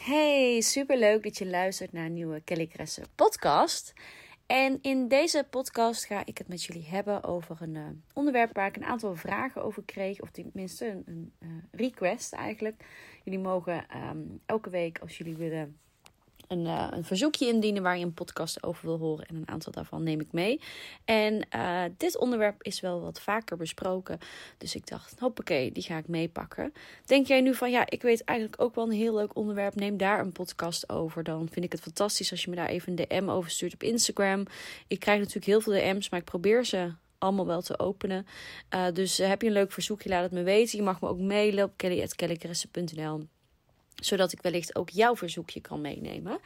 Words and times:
Hey, 0.00 0.60
superleuk 0.60 1.22
dat 1.22 1.38
je 1.38 1.46
luistert 1.46 1.92
naar 1.92 2.04
een 2.04 2.12
nieuwe 2.12 2.40
Kelly 2.40 2.66
Kresse 2.66 3.02
podcast. 3.14 3.92
En 4.46 4.78
in 4.82 5.08
deze 5.08 5.46
podcast 5.50 6.04
ga 6.04 6.22
ik 6.24 6.38
het 6.38 6.48
met 6.48 6.64
jullie 6.64 6.86
hebben 6.88 7.24
over 7.24 7.56
een 7.60 7.74
uh, 7.74 7.86
onderwerp 8.12 8.54
waar 8.54 8.66
ik 8.66 8.76
een 8.76 8.84
aantal 8.84 9.16
vragen 9.16 9.64
over 9.64 9.82
kreeg. 9.84 10.20
Of 10.20 10.30
tenminste 10.30 10.86
een, 10.86 11.02
een 11.06 11.32
uh, 11.38 11.48
request 11.70 12.32
eigenlijk. 12.32 12.84
Jullie 13.24 13.40
mogen 13.40 13.86
um, 13.96 14.40
elke 14.46 14.70
week 14.70 14.98
als 14.98 15.18
jullie 15.18 15.36
willen 15.36 15.78
een, 16.50 16.64
uh, 16.64 16.86
een 16.90 17.04
verzoekje 17.04 17.46
indienen 17.46 17.82
waar 17.82 17.98
je 17.98 18.04
een 18.04 18.14
podcast 18.14 18.62
over 18.62 18.86
wil 18.86 18.98
horen. 18.98 19.26
En 19.26 19.36
een 19.36 19.48
aantal 19.48 19.72
daarvan 19.72 20.02
neem 20.02 20.20
ik 20.20 20.32
mee. 20.32 20.60
En 21.04 21.46
uh, 21.54 21.82
dit 21.96 22.18
onderwerp 22.18 22.62
is 22.62 22.80
wel 22.80 23.00
wat 23.00 23.20
vaker 23.20 23.56
besproken. 23.56 24.18
Dus 24.58 24.74
ik 24.74 24.86
dacht, 24.86 25.18
hoppakee, 25.18 25.72
die 25.72 25.82
ga 25.82 25.96
ik 25.96 26.08
meepakken. 26.08 26.72
Denk 27.04 27.26
jij 27.26 27.40
nu 27.40 27.54
van, 27.54 27.70
ja, 27.70 27.82
ik 27.88 28.02
weet 28.02 28.24
eigenlijk 28.24 28.62
ook 28.62 28.74
wel 28.74 28.84
een 28.84 28.90
heel 28.90 29.14
leuk 29.14 29.36
onderwerp. 29.36 29.74
Neem 29.74 29.96
daar 29.96 30.20
een 30.20 30.32
podcast 30.32 30.88
over. 30.88 31.22
Dan 31.22 31.48
vind 31.50 31.64
ik 31.64 31.72
het 31.72 31.80
fantastisch 31.80 32.30
als 32.30 32.44
je 32.44 32.50
me 32.50 32.56
daar 32.56 32.68
even 32.68 32.98
een 32.98 33.06
DM 33.08 33.28
over 33.28 33.50
stuurt 33.50 33.74
op 33.74 33.82
Instagram. 33.82 34.44
Ik 34.86 35.00
krijg 35.00 35.18
natuurlijk 35.18 35.46
heel 35.46 35.60
veel 35.60 35.72
DM's, 35.72 36.08
maar 36.08 36.20
ik 36.20 36.24
probeer 36.24 36.64
ze 36.64 36.92
allemaal 37.18 37.46
wel 37.46 37.62
te 37.62 37.78
openen. 37.78 38.26
Uh, 38.74 38.86
dus 38.92 39.18
heb 39.18 39.40
je 39.40 39.46
een 39.46 39.52
leuk 39.52 39.72
verzoekje, 39.72 40.08
laat 40.08 40.22
het 40.22 40.32
me 40.32 40.42
weten. 40.42 40.78
Je 40.78 40.84
mag 40.84 41.00
me 41.00 41.08
ook 41.08 41.18
mailen 41.18 41.64
op 41.64 41.72
kelly.kellycressen.nl 41.76 43.28
zodat 43.94 44.32
ik 44.32 44.42
wellicht 44.42 44.76
ook 44.76 44.90
jouw 44.90 45.16
verzoekje 45.16 45.60
kan 45.60 45.80
meenemen. 45.80 46.38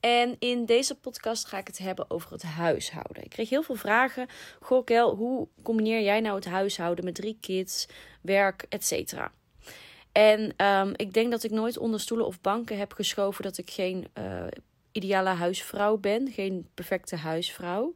En 0.00 0.36
in 0.38 0.66
deze 0.66 0.94
podcast 0.94 1.46
ga 1.46 1.58
ik 1.58 1.66
het 1.66 1.78
hebben 1.78 2.10
over 2.10 2.32
het 2.32 2.42
huishouden. 2.42 3.24
Ik 3.24 3.30
kreeg 3.30 3.48
heel 3.48 3.62
veel 3.62 3.74
vragen. 3.74 4.28
Goh, 4.60 4.84
Kel, 4.84 5.14
hoe 5.14 5.48
combineer 5.62 6.02
jij 6.02 6.20
nou 6.20 6.34
het 6.34 6.44
huishouden 6.44 7.04
met 7.04 7.14
drie 7.14 7.36
kids, 7.40 7.86
werk, 8.20 8.66
etc. 8.68 9.14
En 10.12 10.64
um, 10.66 10.92
ik 10.96 11.12
denk 11.12 11.30
dat 11.30 11.42
ik 11.42 11.50
nooit 11.50 11.78
onder 11.78 12.00
stoelen 12.00 12.26
of 12.26 12.40
banken 12.40 12.78
heb 12.78 12.92
geschoven 12.92 13.42
dat 13.42 13.58
ik 13.58 13.70
geen 13.70 14.06
uh, 14.18 14.46
ideale 14.92 15.28
huisvrouw 15.28 15.96
ben. 15.96 16.30
Geen 16.32 16.68
perfecte 16.74 17.16
huisvrouw. 17.16 17.94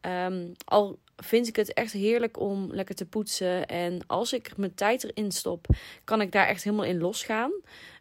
Um, 0.00 0.52
al 0.64 0.98
vind 1.16 1.48
ik 1.48 1.56
het 1.56 1.72
echt 1.72 1.92
heerlijk 1.92 2.40
om 2.40 2.68
lekker 2.72 2.94
te 2.94 3.06
poetsen. 3.06 3.66
En 3.66 4.06
als 4.06 4.32
ik 4.32 4.56
mijn 4.56 4.74
tijd 4.74 5.04
erin 5.04 5.32
stop, 5.32 5.66
kan 6.04 6.20
ik 6.20 6.32
daar 6.32 6.46
echt 6.46 6.64
helemaal 6.64 6.84
in 6.84 6.98
losgaan. 6.98 7.52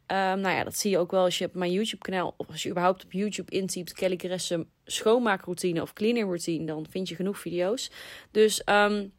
Um, 0.07 0.39
nou 0.39 0.55
ja, 0.55 0.63
dat 0.63 0.77
zie 0.77 0.91
je 0.91 0.97
ook 0.97 1.11
wel 1.11 1.23
als 1.23 1.37
je 1.37 1.45
op 1.45 1.53
mijn 1.53 1.71
YouTube-kanaal, 1.71 2.33
of 2.37 2.47
als 2.47 2.63
je 2.63 2.69
überhaupt 2.69 3.03
op 3.03 3.11
YouTube 3.11 3.51
intypt 3.51 3.93
Kelly 3.93 4.39
schoonmaakroutine 4.85 5.81
of 5.81 5.93
cleaning 5.93 6.25
routine, 6.25 6.65
dan 6.65 6.85
vind 6.89 7.09
je 7.09 7.15
genoeg 7.15 7.39
video's. 7.39 7.91
Dus 8.31 8.61
um, 8.65 9.13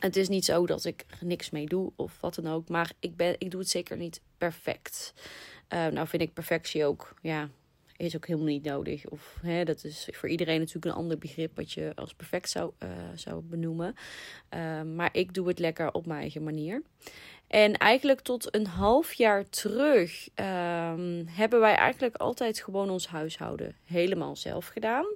het 0.00 0.16
is 0.16 0.28
niet 0.28 0.44
zo 0.44 0.66
dat 0.66 0.84
ik 0.84 1.06
niks 1.20 1.50
mee 1.50 1.66
doe 1.66 1.92
of 1.96 2.20
wat 2.20 2.34
dan 2.34 2.46
ook, 2.46 2.68
maar 2.68 2.92
ik, 3.00 3.16
ben, 3.16 3.34
ik 3.38 3.50
doe 3.50 3.60
het 3.60 3.68
zeker 3.68 3.96
niet 3.96 4.20
perfect. 4.38 5.14
Uh, 5.68 5.86
nou 5.86 6.06
vind 6.06 6.22
ik 6.22 6.32
perfectie 6.32 6.84
ook, 6.84 7.14
ja, 7.22 7.48
is 7.96 8.16
ook 8.16 8.26
helemaal 8.26 8.48
niet 8.48 8.64
nodig. 8.64 9.08
Of 9.08 9.38
hè, 9.42 9.64
dat 9.64 9.84
is 9.84 10.08
voor 10.12 10.28
iedereen 10.28 10.58
natuurlijk 10.58 10.86
een 10.86 11.00
ander 11.02 11.18
begrip 11.18 11.56
wat 11.56 11.72
je 11.72 11.92
als 11.94 12.14
perfect 12.14 12.50
zou, 12.50 12.72
uh, 12.82 12.88
zou 13.14 13.42
benoemen. 13.42 13.94
Maar 14.94 15.08
ik 15.12 15.34
doe 15.34 15.48
het 15.48 15.58
lekker 15.58 15.92
op 15.92 16.06
mijn 16.06 16.20
eigen 16.20 16.42
manier. 16.42 16.82
En 17.50 17.76
eigenlijk 17.76 18.20
tot 18.20 18.54
een 18.54 18.66
half 18.66 19.12
jaar 19.12 19.48
terug 19.48 20.28
um, 20.28 21.26
hebben 21.28 21.60
wij 21.60 21.74
eigenlijk 21.74 22.16
altijd 22.16 22.60
gewoon 22.60 22.90
ons 22.90 23.06
huishouden 23.06 23.76
helemaal 23.84 24.36
zelf 24.36 24.66
gedaan. 24.66 25.06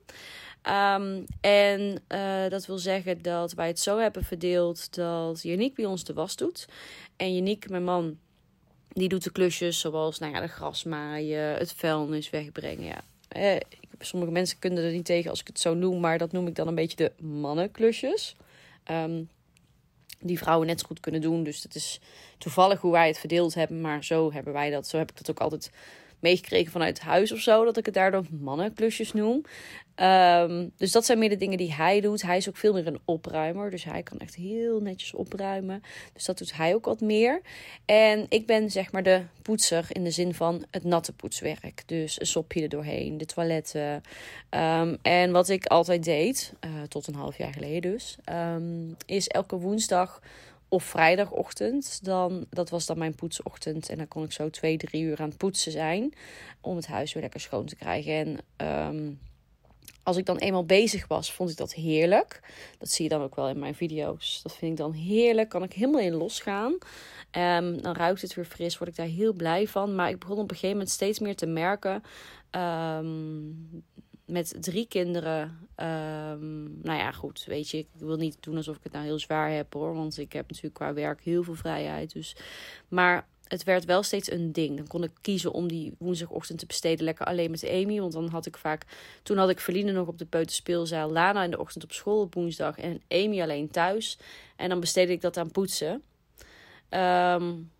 Um, 1.00 1.24
en 1.40 2.02
uh, 2.08 2.48
dat 2.48 2.66
wil 2.66 2.78
zeggen 2.78 3.22
dat 3.22 3.52
wij 3.52 3.66
het 3.66 3.80
zo 3.80 3.98
hebben 3.98 4.24
verdeeld 4.24 4.94
dat 4.94 5.42
Janiek 5.42 5.74
bij 5.74 5.84
ons 5.84 6.04
de 6.04 6.12
was 6.12 6.36
doet. 6.36 6.68
En 7.16 7.34
Janiek, 7.34 7.68
mijn 7.68 7.84
man, 7.84 8.18
die 8.88 9.08
doet 9.08 9.24
de 9.24 9.32
klusjes 9.32 9.80
zoals 9.80 10.18
nou 10.18 10.32
ja, 10.32 10.40
de 10.40 10.48
gras 10.48 10.84
maaien, 10.84 11.54
het 11.54 11.72
vuilnis 11.72 12.30
wegbrengen. 12.30 12.84
Ja. 12.84 13.00
Eh, 13.28 13.60
sommige 13.98 14.32
mensen 14.32 14.58
kunnen 14.58 14.84
er 14.84 14.92
niet 14.92 15.04
tegen 15.04 15.30
als 15.30 15.40
ik 15.40 15.46
het 15.46 15.60
zo 15.60 15.74
noem, 15.74 16.00
maar 16.00 16.18
dat 16.18 16.32
noem 16.32 16.46
ik 16.46 16.54
dan 16.54 16.68
een 16.68 16.74
beetje 16.74 16.96
de 16.96 17.24
mannenklusjes. 17.24 18.36
Um, 18.90 19.28
die 20.20 20.38
vrouwen 20.38 20.66
net 20.66 20.80
zo 20.80 20.86
goed 20.86 21.00
kunnen 21.00 21.20
doen. 21.20 21.42
Dus 21.42 21.62
dat 21.62 21.74
is 21.74 22.00
toevallig 22.38 22.80
hoe 22.80 22.92
wij 22.92 23.06
het 23.06 23.18
verdeeld 23.18 23.54
hebben. 23.54 23.80
Maar 23.80 24.04
zo 24.04 24.32
hebben 24.32 24.52
wij 24.52 24.70
dat. 24.70 24.86
Zo 24.86 24.98
heb 24.98 25.10
ik 25.10 25.16
dat 25.16 25.30
ook 25.30 25.40
altijd 25.40 25.70
meegekregen 26.24 26.72
vanuit 26.72 27.00
huis 27.00 27.32
of 27.32 27.38
zo. 27.38 27.64
Dat 27.64 27.76
ik 27.76 27.84
het 27.84 27.94
daardoor 27.94 28.24
mannenklusjes 28.30 29.12
noem. 29.12 29.44
Um, 30.02 30.72
dus 30.76 30.92
dat 30.92 31.04
zijn 31.04 31.18
meer 31.18 31.28
de 31.28 31.36
dingen 31.36 31.58
die 31.58 31.74
hij 31.74 32.00
doet. 32.00 32.22
Hij 32.22 32.36
is 32.36 32.48
ook 32.48 32.56
veel 32.56 32.72
meer 32.72 32.86
een 32.86 33.00
opruimer. 33.04 33.70
Dus 33.70 33.84
hij 33.84 34.02
kan 34.02 34.18
echt 34.18 34.34
heel 34.34 34.80
netjes 34.80 35.14
opruimen. 35.14 35.82
Dus 36.12 36.24
dat 36.24 36.38
doet 36.38 36.56
hij 36.56 36.74
ook 36.74 36.84
wat 36.84 37.00
meer. 37.00 37.40
En 37.84 38.26
ik 38.28 38.46
ben 38.46 38.70
zeg 38.70 38.92
maar 38.92 39.02
de 39.02 39.22
poetser 39.42 39.86
in 39.88 40.04
de 40.04 40.10
zin 40.10 40.34
van 40.34 40.64
het 40.70 40.84
natte 40.84 41.12
poetswerk. 41.12 41.82
Dus 41.86 42.20
een 42.20 42.26
sopje 42.26 42.62
er 42.62 42.68
doorheen, 42.68 43.18
de 43.18 43.26
toiletten. 43.26 44.02
Um, 44.50 44.98
en 45.02 45.32
wat 45.32 45.48
ik 45.48 45.66
altijd 45.66 46.04
deed, 46.04 46.52
uh, 46.64 46.70
tot 46.88 47.06
een 47.06 47.14
half 47.14 47.38
jaar 47.38 47.52
geleden 47.52 47.92
dus, 47.92 48.16
um, 48.32 48.96
is 49.06 49.28
elke 49.28 49.56
woensdag 49.56 50.20
of 50.68 50.84
vrijdagochtend, 50.84 52.04
dan, 52.04 52.46
dat 52.50 52.70
was 52.70 52.86
dan 52.86 52.98
mijn 52.98 53.14
poetsochtend. 53.14 53.88
En 53.88 53.96
dan 53.96 54.08
kon 54.08 54.24
ik 54.24 54.32
zo 54.32 54.50
twee, 54.50 54.76
drie 54.76 55.02
uur 55.02 55.20
aan 55.20 55.28
het 55.28 55.38
poetsen 55.38 55.72
zijn. 55.72 56.14
Om 56.60 56.76
het 56.76 56.86
huis 56.86 57.12
weer 57.12 57.22
lekker 57.22 57.40
schoon 57.40 57.66
te 57.66 57.76
krijgen. 57.76 58.42
En 58.58 58.88
um, 58.88 59.18
als 60.02 60.16
ik 60.16 60.26
dan 60.26 60.36
eenmaal 60.36 60.64
bezig 60.64 61.06
was, 61.06 61.32
vond 61.32 61.50
ik 61.50 61.56
dat 61.56 61.74
heerlijk. 61.74 62.40
Dat 62.78 62.90
zie 62.90 63.04
je 63.04 63.10
dan 63.10 63.22
ook 63.22 63.34
wel 63.34 63.48
in 63.48 63.58
mijn 63.58 63.74
video's. 63.74 64.40
Dat 64.42 64.56
vind 64.56 64.70
ik 64.70 64.76
dan 64.76 64.92
heerlijk. 64.92 65.48
Kan 65.48 65.62
ik 65.62 65.72
helemaal 65.72 66.00
in 66.00 66.14
losgaan. 66.14 66.72
Um, 66.72 67.82
dan 67.82 67.94
ruikt 67.94 68.22
het 68.22 68.34
weer 68.34 68.44
fris. 68.44 68.78
Word 68.78 68.90
ik 68.90 68.96
daar 68.96 69.06
heel 69.06 69.32
blij 69.32 69.66
van. 69.66 69.94
Maar 69.94 70.08
ik 70.08 70.18
begon 70.18 70.36
op 70.36 70.42
een 70.42 70.56
gegeven 70.56 70.70
moment 70.70 70.90
steeds 70.90 71.18
meer 71.18 71.36
te 71.36 71.46
merken. 71.46 72.02
Um, 72.50 73.84
met 74.24 74.56
drie 74.60 74.86
kinderen. 74.86 75.68
Um, 75.76 76.80
nou 76.82 76.98
ja, 76.98 77.12
goed. 77.12 77.44
Weet 77.44 77.70
je, 77.70 77.78
ik 77.78 77.88
wil 77.98 78.16
niet 78.16 78.36
doen 78.40 78.56
alsof 78.56 78.76
ik 78.76 78.82
het 78.82 78.92
nou 78.92 79.04
heel 79.04 79.18
zwaar 79.18 79.50
heb 79.50 79.72
hoor. 79.72 79.94
Want 79.94 80.18
ik 80.18 80.32
heb 80.32 80.48
natuurlijk 80.48 80.74
qua 80.74 80.92
werk 80.92 81.20
heel 81.22 81.42
veel 81.42 81.54
vrijheid. 81.54 82.12
Dus. 82.12 82.36
Maar 82.88 83.26
het 83.44 83.64
werd 83.64 83.84
wel 83.84 84.02
steeds 84.02 84.30
een 84.30 84.52
ding. 84.52 84.76
Dan 84.76 84.86
kon 84.86 85.02
ik 85.02 85.10
kiezen 85.20 85.52
om 85.52 85.68
die 85.68 85.94
woensdagochtend 85.98 86.58
te 86.58 86.66
besteden 86.66 87.04
lekker 87.04 87.26
alleen 87.26 87.50
met 87.50 87.68
Amy. 87.68 88.00
Want 88.00 88.12
dan 88.12 88.28
had 88.28 88.46
ik 88.46 88.56
vaak... 88.56 88.84
Toen 89.22 89.36
had 89.36 89.50
ik 89.50 89.60
Verline 89.60 89.92
nog 89.92 90.08
op 90.08 90.18
de 90.18 90.26
peuterspeelzaal. 90.26 91.10
Lana 91.10 91.44
in 91.44 91.50
de 91.50 91.58
ochtend 91.60 91.84
op 91.84 91.92
school 91.92 92.20
op 92.20 92.34
woensdag. 92.34 92.78
En 92.78 93.02
Amy 93.08 93.42
alleen 93.42 93.70
thuis. 93.70 94.18
En 94.56 94.68
dan 94.68 94.80
besteedde 94.80 95.12
ik 95.12 95.20
dat 95.20 95.36
aan 95.36 95.50
poetsen. 95.50 96.02
Um, 96.90 97.70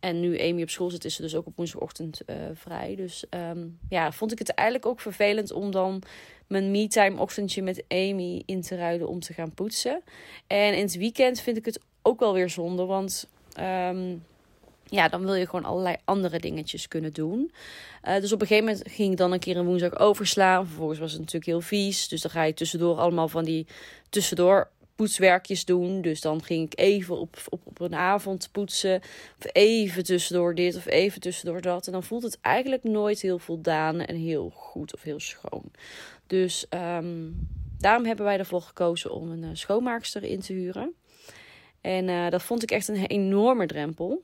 en 0.00 0.20
nu 0.20 0.40
Amy 0.40 0.62
op 0.62 0.70
school 0.70 0.90
zit, 0.90 1.04
is 1.04 1.14
ze 1.14 1.22
dus 1.22 1.34
ook 1.34 1.46
op 1.46 1.56
woensdagochtend 1.56 2.20
uh, 2.26 2.36
vrij. 2.54 2.96
Dus 2.96 3.24
um, 3.30 3.78
ja, 3.88 4.12
vond 4.12 4.32
ik 4.32 4.38
het 4.38 4.54
eigenlijk 4.54 4.88
ook 4.88 5.00
vervelend 5.00 5.52
om 5.52 5.70
dan 5.70 6.02
mijn 6.46 6.70
me-time 6.70 7.20
ochtendje 7.20 7.62
met 7.62 7.84
Amy 7.88 8.42
in 8.46 8.60
te 8.60 8.76
ruilen 8.76 9.08
om 9.08 9.20
te 9.20 9.32
gaan 9.32 9.54
poetsen. 9.54 10.02
En 10.46 10.76
in 10.76 10.82
het 10.82 10.96
weekend 10.96 11.40
vind 11.40 11.56
ik 11.56 11.64
het 11.64 11.80
ook 12.02 12.20
wel 12.20 12.32
weer 12.32 12.50
zonde, 12.50 12.84
want 12.84 13.28
um, 13.60 14.24
ja, 14.84 15.08
dan 15.08 15.24
wil 15.24 15.34
je 15.34 15.46
gewoon 15.46 15.64
allerlei 15.64 15.96
andere 16.04 16.40
dingetjes 16.40 16.88
kunnen 16.88 17.12
doen. 17.12 17.52
Uh, 18.08 18.14
dus 18.14 18.32
op 18.32 18.40
een 18.40 18.46
gegeven 18.46 18.68
moment 18.68 18.88
ging 18.90 19.10
ik 19.10 19.18
dan 19.18 19.32
een 19.32 19.38
keer 19.38 19.56
een 19.56 19.66
woensdag 19.66 19.98
overslaan. 19.98 20.66
Vervolgens 20.66 20.98
was 20.98 21.10
het 21.10 21.20
natuurlijk 21.20 21.46
heel 21.46 21.60
vies. 21.60 22.08
Dus 22.08 22.20
dan 22.20 22.30
ga 22.30 22.42
je 22.42 22.54
tussendoor 22.54 22.98
allemaal 22.98 23.28
van 23.28 23.44
die 23.44 23.66
tussendoor 24.08 24.70
poetswerkjes 25.00 25.64
doen. 25.64 26.02
Dus 26.02 26.20
dan 26.20 26.42
ging 26.42 26.72
ik 26.72 26.78
even 26.78 27.18
op, 27.18 27.36
op, 27.48 27.60
op 27.64 27.80
een 27.80 27.94
avond 27.94 28.48
poetsen. 28.52 29.00
Of 29.38 29.46
even 29.52 30.04
tussendoor 30.04 30.54
dit 30.54 30.76
of 30.76 30.86
even 30.86 31.20
tussendoor 31.20 31.60
dat. 31.60 31.86
En 31.86 31.92
dan 31.92 32.02
voelt 32.02 32.22
het 32.22 32.38
eigenlijk 32.40 32.82
nooit 32.82 33.20
heel 33.20 33.38
voldaan 33.38 34.00
en 34.00 34.16
heel 34.16 34.50
goed 34.54 34.94
of 34.94 35.02
heel 35.02 35.20
schoon. 35.20 35.70
Dus 36.26 36.66
um, 36.70 37.48
daarom 37.78 38.04
hebben 38.04 38.24
wij 38.24 38.38
ervoor 38.38 38.60
gekozen 38.60 39.12
om 39.12 39.30
een 39.30 39.42
uh, 39.42 39.48
schoonmaakster 39.52 40.22
in 40.22 40.40
te 40.40 40.52
huren. 40.52 40.94
En 41.80 42.08
uh, 42.08 42.30
dat 42.30 42.42
vond 42.42 42.62
ik 42.62 42.70
echt 42.70 42.88
een 42.88 43.06
enorme 43.06 43.66
drempel. 43.66 44.22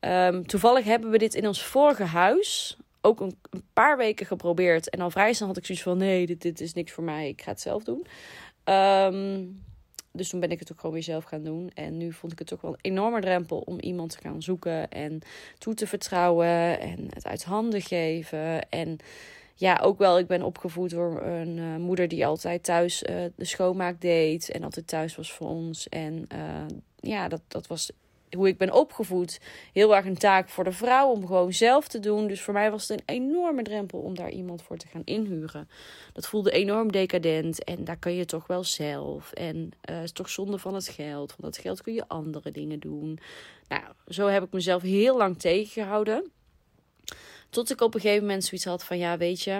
Um, 0.00 0.46
toevallig 0.46 0.84
hebben 0.84 1.10
we 1.10 1.18
dit 1.18 1.34
in 1.34 1.46
ons 1.46 1.62
vorige 1.62 2.04
huis 2.04 2.76
ook 3.00 3.20
een, 3.20 3.36
paar 3.72 3.96
weken 3.96 4.26
geprobeerd. 4.26 4.90
En 4.90 5.00
al 5.00 5.10
vrij 5.10 5.32
snel 5.32 5.48
had 5.48 5.56
ik 5.56 5.66
zoiets 5.66 5.84
van: 5.84 5.98
nee, 5.98 6.26
dit, 6.26 6.42
dit 6.42 6.60
is 6.60 6.72
niks 6.72 6.92
voor 6.92 7.04
mij. 7.04 7.28
Ik 7.28 7.42
ga 7.42 7.50
het 7.50 7.60
zelf 7.60 7.84
doen. 7.84 8.06
Um, 8.64 9.62
dus 10.16 10.28
toen 10.28 10.40
ben 10.40 10.50
ik 10.50 10.58
het 10.58 10.72
ook 10.72 10.80
gewoon 10.80 10.94
weer 10.94 11.02
zelf 11.02 11.24
gaan 11.24 11.42
doen. 11.42 11.70
En 11.74 11.96
nu 11.96 12.12
vond 12.12 12.32
ik 12.32 12.38
het 12.38 12.52
ook 12.52 12.62
wel 12.62 12.70
een 12.70 12.90
enorme 12.92 13.20
drempel 13.20 13.58
om 13.58 13.80
iemand 13.80 14.10
te 14.10 14.18
gaan 14.18 14.42
zoeken 14.42 14.88
en 14.90 15.20
toe 15.58 15.74
te 15.74 15.86
vertrouwen 15.86 16.80
en 16.80 17.06
het 17.14 17.26
uit 17.26 17.44
handen 17.44 17.80
geven. 17.82 18.68
En 18.68 18.98
ja, 19.54 19.80
ook 19.82 19.98
wel, 19.98 20.18
ik 20.18 20.26
ben 20.26 20.42
opgevoed 20.42 20.90
door 20.90 21.22
een 21.22 21.56
uh, 21.56 21.76
moeder 21.76 22.08
die 22.08 22.26
altijd 22.26 22.64
thuis 22.64 23.02
uh, 23.02 23.24
de 23.36 23.44
schoonmaak 23.44 24.00
deed. 24.00 24.50
En 24.50 24.62
altijd 24.62 24.86
thuis 24.86 25.16
was 25.16 25.32
voor 25.32 25.48
ons. 25.48 25.88
En 25.88 26.26
uh, 26.32 26.66
ja, 26.96 27.28
dat, 27.28 27.40
dat 27.48 27.66
was 27.66 27.90
hoe 28.34 28.48
ik 28.48 28.58
ben 28.58 28.72
opgevoed. 28.72 29.40
Heel 29.72 29.96
erg 29.96 30.04
een 30.04 30.18
taak 30.18 30.48
voor 30.48 30.64
de 30.64 30.72
vrouw 30.72 31.08
om 31.08 31.26
gewoon 31.26 31.52
zelf 31.52 31.88
te 31.88 32.00
doen. 32.00 32.26
Dus 32.26 32.40
voor 32.42 32.54
mij 32.54 32.70
was 32.70 32.88
het 32.88 33.00
een 33.00 33.14
enorme 33.14 33.62
drempel 33.62 33.98
om 33.98 34.14
daar 34.14 34.30
iemand 34.30 34.62
voor 34.62 34.76
te 34.76 34.86
gaan 34.86 35.02
inhuren. 35.04 35.68
Dat 36.12 36.26
voelde 36.26 36.50
enorm 36.50 36.92
decadent. 36.92 37.64
En 37.64 37.84
daar 37.84 37.98
kan 37.98 38.14
je 38.14 38.24
toch 38.24 38.46
wel 38.46 38.64
zelf. 38.64 39.32
En 39.32 39.70
uh, 39.90 40.02
is 40.02 40.12
toch 40.12 40.30
zonde 40.30 40.58
van 40.58 40.74
het 40.74 40.88
geld. 40.88 41.32
Van 41.32 41.44
dat 41.44 41.58
geld 41.58 41.82
kun 41.82 41.94
je 41.94 42.08
andere 42.08 42.50
dingen 42.50 42.80
doen. 42.80 43.18
Nou, 43.68 43.82
zo 44.08 44.26
heb 44.26 44.42
ik 44.42 44.52
mezelf 44.52 44.82
heel 44.82 45.16
lang 45.16 45.38
tegengehouden. 45.38 46.32
Tot 47.54 47.70
ik 47.70 47.80
op 47.80 47.94
een 47.94 48.00
gegeven 48.00 48.22
moment 48.22 48.44
zoiets 48.44 48.66
had 48.66 48.84
van 48.84 48.98
ja, 48.98 49.16
weet 49.16 49.42
je, 49.42 49.52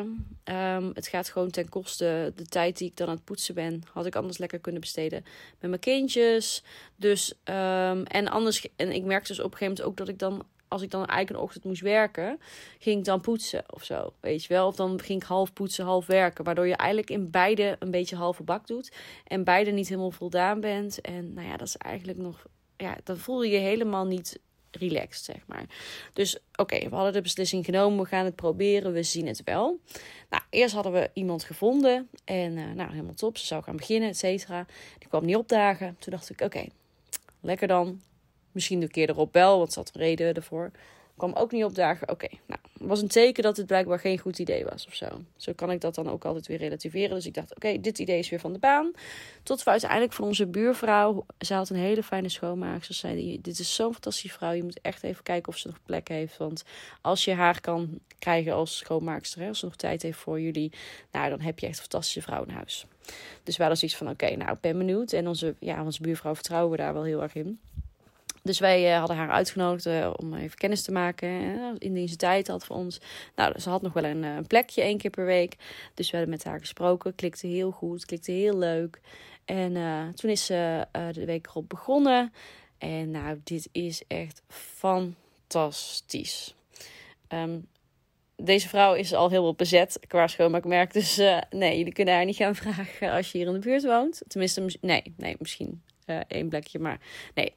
um, 0.45 0.91
het 0.95 1.07
gaat 1.07 1.29
gewoon 1.29 1.51
ten 1.51 1.69
koste 1.69 2.33
de 2.37 2.47
tijd 2.47 2.79
die 2.79 2.89
ik 2.89 2.97
dan 2.97 3.09
aan 3.09 3.15
het 3.15 3.25
poetsen 3.25 3.55
ben. 3.55 3.83
Had 3.93 4.07
ik 4.07 4.17
anders 4.17 4.39
lekker 4.39 4.59
kunnen 4.59 4.81
besteden 4.81 5.25
met 5.61 5.71
mijn 5.71 5.81
kindjes. 5.81 6.63
Dus 6.97 7.35
um, 7.45 8.05
en 8.05 8.29
anders, 8.29 8.69
en 8.77 8.93
ik 8.93 9.05
merkte 9.05 9.29
dus 9.29 9.39
op 9.39 9.53
een 9.53 9.57
gegeven 9.57 9.75
moment 9.75 9.87
ook 9.91 9.97
dat 9.97 10.09
ik 10.09 10.19
dan, 10.19 10.47
als 10.69 10.83
ik 10.83 10.91
dan 10.91 11.07
eigenlijk 11.07 11.31
een 11.31 11.45
ochtend 11.45 11.65
moest 11.65 11.81
werken, 11.81 12.41
ging 12.79 12.99
ik 12.99 13.05
dan 13.05 13.21
poetsen 13.21 13.65
of 13.71 13.85
zo. 13.85 14.13
Weet 14.21 14.45
je 14.45 14.55
wel, 14.55 14.67
of 14.67 14.77
dan 14.77 15.01
ging 15.01 15.23
ik 15.23 15.29
half 15.29 15.53
poetsen, 15.53 15.85
half 15.85 16.07
werken. 16.07 16.45
Waardoor 16.45 16.67
je 16.67 16.77
eigenlijk 16.77 17.11
in 17.11 17.31
beide 17.31 17.77
een 17.79 17.91
beetje 17.91 18.17
halve 18.17 18.43
bak 18.43 18.67
doet. 18.67 18.93
En 19.27 19.45
beide 19.45 19.71
niet 19.71 19.89
helemaal 19.89 20.11
voldaan 20.11 20.61
bent. 20.61 21.01
En 21.01 21.33
nou 21.33 21.47
ja, 21.49 21.57
dat 21.57 21.67
is 21.67 21.77
eigenlijk 21.77 22.19
nog 22.19 22.47
ja, 22.77 22.97
dan 23.05 23.17
voel 23.17 23.43
je 23.43 23.53
je 23.53 23.59
helemaal 23.59 24.07
niet 24.07 24.41
relaxed, 24.77 25.25
zeg 25.25 25.47
maar. 25.47 25.65
Dus 26.13 26.39
oké, 26.57 26.89
we 26.89 26.95
hadden 26.95 27.13
de 27.13 27.21
beslissing 27.21 27.65
genomen, 27.65 28.03
we 28.03 28.09
gaan 28.09 28.25
het 28.25 28.35
proberen, 28.35 28.93
we 28.93 29.03
zien 29.03 29.27
het 29.27 29.43
wel. 29.45 29.81
Nou, 30.31 30.43
eerst 30.51 30.75
hadden 30.75 30.93
we 30.93 31.11
iemand 31.13 31.45
gevonden 31.45 32.09
en 32.25 32.57
uh, 32.57 32.73
nou, 32.73 32.91
helemaal 32.91 33.15
top, 33.15 33.37
ze 33.37 33.47
zou 33.47 33.63
gaan 33.63 33.77
beginnen, 33.77 34.09
et 34.09 34.19
cetera. 34.19 34.67
Die 34.99 35.09
kwam 35.09 35.25
niet 35.25 35.37
opdagen. 35.37 35.97
Toen 35.99 36.13
dacht 36.13 36.31
ik, 36.31 36.41
oké, 36.41 36.65
lekker 37.41 37.69
dan. 37.69 38.01
Misschien 38.53 38.81
de 38.81 38.89
keer 38.89 39.09
erop 39.09 39.33
wel, 39.33 39.59
want 39.59 39.75
had 39.75 39.91
een 39.95 40.01
reden 40.01 40.35
ervoor 40.35 40.71
kwam 41.17 41.33
ook 41.33 41.53
niet 41.53 41.65
opdagen. 41.65 42.09
Oké, 42.09 42.29
nou, 42.47 42.61
was 42.79 43.03
een 43.03 43.09
teken 43.09 43.43
dat 43.43 43.57
het 43.57 43.67
blijkbaar 43.67 43.99
geen 43.99 44.19
goed 44.19 44.39
idee 44.39 44.65
was 44.65 44.87
of 44.87 44.95
zo. 44.95 45.07
Zo 45.37 45.53
kan 45.53 45.71
ik 45.71 45.81
dat 45.81 45.95
dan 45.95 46.11
ook 46.11 46.25
altijd 46.25 46.47
weer 46.47 46.59
relativeren. 46.59 47.15
Dus 47.15 47.27
ik 47.27 47.35
dacht, 47.35 47.55
oké, 47.55 47.81
dit 47.81 47.99
idee 47.99 48.19
is 48.19 48.29
weer 48.29 48.41
van 48.41 48.53
de 48.53 48.59
baan. 48.59 48.93
Tot 49.43 49.63
we 49.63 49.71
uiteindelijk 49.71 50.13
van 50.13 50.25
onze 50.25 50.47
buurvrouw, 50.47 51.27
ze 51.39 51.55
had 51.55 51.71
een 51.71 51.77
hele 51.77 52.03
fijne 52.03 52.29
schoonmaak. 52.29 52.85
Ze 52.85 52.93
zei, 52.93 53.41
dit 53.41 53.59
is 53.59 53.75
zo'n 53.75 53.93
fantastische 53.93 54.37
vrouw. 54.37 54.53
Je 54.53 54.63
moet 54.63 54.81
echt 54.81 55.03
even 55.03 55.23
kijken 55.23 55.53
of 55.53 55.59
ze 55.59 55.67
nog 55.67 55.79
plek 55.85 56.09
heeft. 56.09 56.37
Want 56.37 56.65
als 57.01 57.25
je 57.25 57.33
haar 57.33 57.61
kan 57.61 57.99
krijgen 58.19 58.53
als 58.53 58.77
schoonmaakster, 58.77 59.49
als 59.49 59.59
ze 59.59 59.65
nog 59.65 59.77
tijd 59.77 60.03
heeft 60.03 60.19
voor 60.19 60.41
jullie, 60.41 60.73
nou, 61.13 61.31
dan 61.31 61.41
heb 61.41 61.59
je 61.59 61.67
echt 61.67 61.77
een 61.77 61.83
fantastische 61.83 62.23
vrouw 62.23 62.45
in 62.45 62.55
huis. 62.55 62.87
Dus 63.43 63.57
we 63.57 63.63
hadden 63.63 63.79
zoiets 63.79 63.97
van, 63.97 64.09
oké, 64.09 64.37
nou, 64.37 64.53
ik 64.53 64.61
ben 64.61 64.79
benieuwd. 64.79 65.13
En 65.13 65.29
onze, 65.29 65.55
ja, 65.59 65.85
onze 65.85 66.03
buurvrouw 66.03 66.35
vertrouwen 66.35 66.71
we 66.71 66.77
daar 66.77 66.95
wel 66.95 67.05
heel 67.05 67.23
erg 67.23 67.35
in. 67.35 67.61
Dus 68.45 68.59
wij 68.59 68.93
uh, 68.93 68.99
hadden 68.99 69.17
haar 69.17 69.31
uitgenodigd 69.31 69.87
uh, 69.87 70.11
om 70.17 70.35
even 70.35 70.57
kennis 70.57 70.83
te 70.83 70.93
maken. 70.93 71.29
Uh, 71.29 71.73
in 71.79 71.95
deze 71.95 72.17
tijd 72.17 72.49
had 72.49 72.65
voor 72.65 72.77
ons. 72.77 73.01
Nou, 73.37 73.61
ze 73.61 73.71
had 73.71 73.83
nog 73.83 73.93
wel 73.93 74.05
een, 74.05 74.47
plekje 74.47 74.83
één 74.83 74.99
keer 74.99 75.11
per 75.11 75.25
week. 75.25 75.57
Dus 75.95 76.11
we 76.11 76.17
hebben 76.17 76.35
met 76.35 76.45
haar 76.45 76.59
gesproken. 76.59 77.15
Klikte 77.15 77.47
heel 77.47 77.71
goed, 77.71 78.05
klikte 78.05 78.33
heel 78.33 78.59
leuk. 78.59 79.01
En 79.45 79.73
toen 80.15 80.31
is 80.31 80.47
ze 80.47 80.87
de 81.13 81.25
week 81.25 81.47
erop 81.47 81.69
begonnen. 81.69 82.33
En 82.79 83.11
nou, 83.11 83.41
dit 83.45 83.69
is 83.73 84.03
echt 84.09 84.43
fantastisch. 84.49 86.55
Um, 87.29 87.67
deze 88.37 88.69
vrouw 88.69 88.95
is 88.95 89.15
al 89.15 89.31
heel 89.31 89.43
wel 89.43 89.55
bezet 89.55 89.99
qua 90.07 90.27
schoonmaakmerk. 90.27 90.93
Dus 90.93 91.17
nee, 91.51 91.79
jullie 91.79 91.93
kunnen 91.93 92.15
haar 92.15 92.25
niet 92.25 92.37
gaan 92.37 92.55
vragen 92.55 93.11
als 93.11 93.33
je 93.33 93.39
hier 93.39 93.47
in 93.47 93.53
de 93.53 93.59
buurt 93.59 93.85
woont. 93.85 94.23
Tenminste, 94.27 94.79
nee, 94.81 95.15
nee 95.17 95.37
misschien 95.39 95.83
één 96.29 96.49
plekje. 96.49 96.79
Maar 96.79 97.01
nee, 97.35 97.55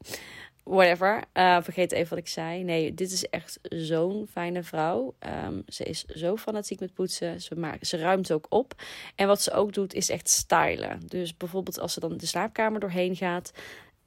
whatever. 0.68 1.24
Uh, 1.34 1.58
vergeet 1.62 1.92
even 1.92 2.10
wat 2.10 2.18
ik 2.18 2.28
zei. 2.28 2.64
Nee, 2.64 2.94
dit 2.94 3.12
is 3.12 3.30
echt 3.30 3.60
zo'n 3.62 4.28
fijne 4.32 4.64
vrouw. 4.64 5.16
Um, 5.46 5.64
ze 5.68 5.84
is 5.84 6.06
zo 6.06 6.38
fanatiek 6.38 6.80
met 6.80 6.94
poetsen. 6.94 7.42
Ze, 7.42 7.56
maakt, 7.56 7.88
ze 7.88 7.98
ruimt 7.98 8.32
ook 8.32 8.46
op. 8.50 8.74
En 9.16 9.28
wat 9.28 9.42
ze 9.42 9.52
ook 9.52 9.74
doet, 9.74 9.94
is 9.94 10.10
echt 10.10 10.30
stylen. 10.30 11.00
Dus 11.06 11.38
bijvoorbeeld 11.38 11.80
als 11.80 11.94
ze 11.94 12.00
dan 12.00 12.18
de 12.18 12.26
slaapkamer 12.26 12.80
doorheen 12.80 13.16
gaat. 13.16 13.52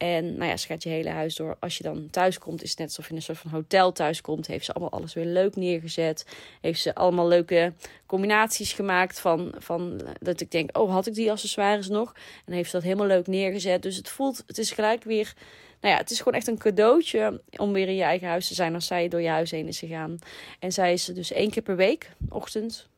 En 0.00 0.36
nou 0.36 0.50
ja, 0.50 0.56
ze 0.56 0.66
gaat 0.66 0.82
je 0.82 0.88
hele 0.88 1.08
huis 1.08 1.34
door. 1.34 1.56
Als 1.58 1.76
je 1.76 1.82
dan 1.82 2.10
thuis 2.10 2.38
komt, 2.38 2.62
is 2.62 2.70
het 2.70 2.78
net 2.78 2.88
alsof 2.88 3.04
je 3.04 3.10
in 3.10 3.16
een 3.16 3.22
soort 3.22 3.38
van 3.38 3.50
hotel 3.50 3.92
thuis 3.92 4.20
komt. 4.20 4.46
Heeft 4.46 4.64
ze 4.64 4.72
allemaal 4.72 5.00
alles 5.00 5.14
weer 5.14 5.24
leuk 5.24 5.56
neergezet. 5.56 6.26
Heeft 6.60 6.80
ze 6.80 6.94
allemaal 6.94 7.28
leuke 7.28 7.72
combinaties 8.06 8.72
gemaakt 8.72 9.20
van, 9.20 9.54
van 9.58 10.00
dat 10.20 10.40
ik 10.40 10.50
denk, 10.50 10.78
oh, 10.78 10.90
had 10.92 11.06
ik 11.06 11.14
die 11.14 11.30
accessoires 11.30 11.88
nog? 11.88 12.14
En 12.46 12.52
heeft 12.52 12.70
ze 12.70 12.76
dat 12.76 12.84
helemaal 12.84 13.06
leuk 13.06 13.26
neergezet. 13.26 13.82
Dus 13.82 13.96
het 13.96 14.08
voelt, 14.08 14.42
het 14.46 14.58
is 14.58 14.70
gelijk 14.70 15.04
weer 15.04 15.34
nou 15.80 15.94
ja, 15.94 16.00
het 16.00 16.10
is 16.10 16.18
gewoon 16.18 16.34
echt 16.34 16.46
een 16.46 16.58
cadeautje 16.58 17.42
om 17.56 17.72
weer 17.72 17.88
in 17.88 17.94
je 17.94 18.02
eigen 18.02 18.28
huis 18.28 18.48
te 18.48 18.54
zijn 18.54 18.74
als 18.74 18.86
zij 18.86 19.08
door 19.08 19.20
je 19.20 19.28
huis 19.28 19.50
heen 19.50 19.68
is 19.68 19.78
gegaan. 19.78 20.18
En 20.58 20.72
zij 20.72 20.92
is 20.92 21.04
dus 21.04 21.32
één 21.32 21.50
keer 21.50 21.62
per 21.62 21.76
week, 21.76 22.10
ochtend. 22.28 22.89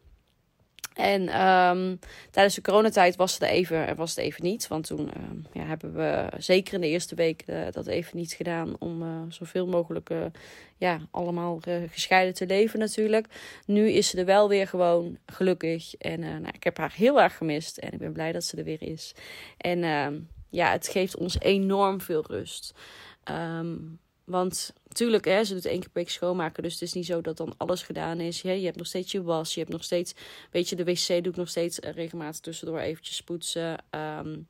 En 0.94 1.46
um, 1.46 1.98
tijdens 2.30 2.54
de 2.54 2.60
coronatijd 2.60 3.16
was 3.16 3.32
het 3.34 3.42
even, 3.42 3.96
was 3.96 4.10
het 4.10 4.18
even 4.18 4.44
niet. 4.44 4.68
Want 4.68 4.86
toen 4.86 5.10
um, 5.16 5.46
ja, 5.52 5.64
hebben 5.64 5.94
we 5.94 6.28
zeker 6.38 6.74
in 6.74 6.80
de 6.80 6.88
eerste 6.88 7.14
week 7.14 7.42
uh, 7.46 7.62
dat 7.70 7.86
even 7.86 8.16
niet 8.16 8.32
gedaan. 8.32 8.76
Om 8.78 9.02
uh, 9.02 9.08
zoveel 9.28 9.66
mogelijk 9.66 10.10
uh, 10.10 10.24
ja, 10.76 11.00
allemaal 11.10 11.60
gescheiden 11.90 12.34
te 12.34 12.46
leven 12.46 12.78
natuurlijk. 12.78 13.26
Nu 13.66 13.88
is 13.88 14.08
ze 14.08 14.18
er 14.18 14.24
wel 14.24 14.48
weer 14.48 14.68
gewoon 14.68 15.18
gelukkig. 15.26 15.94
En 15.94 16.20
nou, 16.20 16.52
ik 16.52 16.64
heb 16.64 16.76
haar 16.76 16.92
heel 16.96 17.20
erg 17.20 17.36
gemist. 17.36 17.78
En 17.78 17.92
ik 17.92 17.98
ben 17.98 18.12
blij 18.12 18.32
dat 18.32 18.44
ze 18.44 18.56
er 18.56 18.64
weer 18.64 18.82
is. 18.82 19.14
En 19.56 19.84
ehm, 19.84 20.18
ja, 20.50 20.70
het 20.70 20.88
geeft 20.88 21.16
ons 21.16 21.40
enorm 21.40 22.00
veel 22.00 22.24
rust. 22.26 22.74
Want 24.24 24.74
natuurlijk, 24.92 25.24
hè, 25.24 25.44
ze 25.44 25.54
doet 25.54 25.64
één 25.64 25.80
keer 25.80 25.90
per 25.90 26.02
week 26.02 26.10
schoonmaken. 26.10 26.62
Dus 26.62 26.72
het 26.72 26.82
is 26.82 26.92
niet 26.92 27.06
zo 27.06 27.20
dat 27.20 27.36
dan 27.36 27.54
alles 27.56 27.82
gedaan 27.82 28.20
is. 28.20 28.42
Hè. 28.42 28.52
Je 28.52 28.64
hebt 28.64 28.76
nog 28.76 28.86
steeds 28.86 29.12
je 29.12 29.22
was. 29.22 29.54
Je 29.54 29.60
hebt 29.60 29.72
nog 29.72 29.84
steeds, 29.84 30.14
weet 30.50 30.68
je, 30.68 30.76
de 30.76 30.84
wc 30.84 31.06
doe 31.06 31.32
ik 31.32 31.36
nog 31.36 31.48
steeds 31.48 31.80
uh, 31.80 31.90
regelmatig 31.90 32.40
tussendoor 32.40 32.78
eventjes 32.78 33.22
poetsen. 33.22 33.84
Um, 33.90 34.46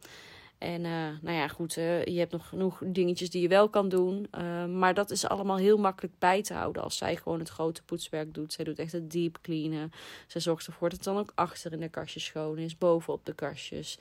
en 0.59 0.85
uh, 0.85 1.09
nou 1.21 1.37
ja, 1.37 1.49
goed, 1.49 1.75
je 1.75 2.15
hebt 2.19 2.33
nog 2.33 2.49
genoeg 2.49 2.83
dingetjes 2.85 3.31
die 3.31 3.43
je 3.43 3.49
wel 3.49 3.69
kan 3.69 3.89
doen. 3.89 4.27
Uh, 4.39 4.67
maar 4.67 4.95
dat 4.95 5.11
is 5.11 5.29
allemaal 5.29 5.57
heel 5.57 5.77
makkelijk 5.77 6.19
bij 6.19 6.43
te 6.43 6.55
houden 6.55 6.83
als 6.83 6.97
zij 6.97 7.17
gewoon 7.17 7.39
het 7.39 7.49
grote 7.49 7.83
poetswerk 7.83 8.35
doet. 8.35 8.53
Zij 8.53 8.65
doet 8.65 8.79
echt 8.79 8.93
het 8.93 9.11
deep 9.11 9.39
cleanen. 9.43 9.93
Zij 10.27 10.41
zorgt 10.41 10.67
ervoor 10.67 10.89
dat 10.89 10.99
het 10.99 11.07
dan 11.07 11.19
ook 11.19 11.33
achter 11.35 11.73
in 11.73 11.81
de 11.81 11.89
kastjes 11.89 12.25
schoon 12.25 12.59
is, 12.59 12.79
bovenop 12.79 13.27
de 13.27 13.35
kastjes. 13.35 13.99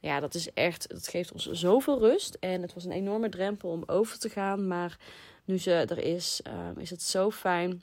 Ja, 0.00 0.20
dat 0.20 0.34
is 0.34 0.52
echt, 0.52 0.88
dat 0.88 1.08
geeft 1.08 1.32
ons 1.32 1.50
zoveel 1.50 1.98
rust. 1.98 2.36
En 2.40 2.62
het 2.62 2.74
was 2.74 2.84
een 2.84 2.92
enorme 2.92 3.28
drempel 3.28 3.70
om 3.70 3.82
over 3.86 4.18
te 4.18 4.28
gaan. 4.28 4.66
Maar 4.66 4.98
nu 5.44 5.58
ze 5.58 5.72
er 5.72 5.98
is, 5.98 6.40
is 6.76 6.90
het 6.90 7.02
zo 7.02 7.30
fijn. 7.30 7.82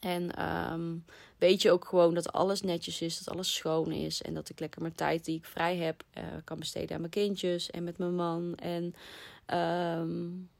En 0.00 0.44
um, 0.72 1.04
weet 1.38 1.62
je 1.62 1.70
ook 1.70 1.84
gewoon 1.84 2.14
dat 2.14 2.32
alles 2.32 2.60
netjes 2.60 3.00
is, 3.00 3.18
dat 3.18 3.34
alles 3.34 3.54
schoon 3.54 3.92
is. 3.92 4.22
En 4.22 4.34
dat 4.34 4.48
ik 4.48 4.60
lekker 4.60 4.80
mijn 4.80 4.94
tijd 4.94 5.24
die 5.24 5.36
ik 5.36 5.44
vrij 5.44 5.76
heb 5.76 6.02
uh, 6.18 6.24
kan 6.44 6.58
besteden 6.58 6.94
aan 6.94 7.00
mijn 7.00 7.12
kindjes 7.12 7.70
en 7.70 7.84
met 7.84 7.98
mijn 7.98 8.14
man. 8.14 8.54
En 8.54 8.94
um, 10.00 10.50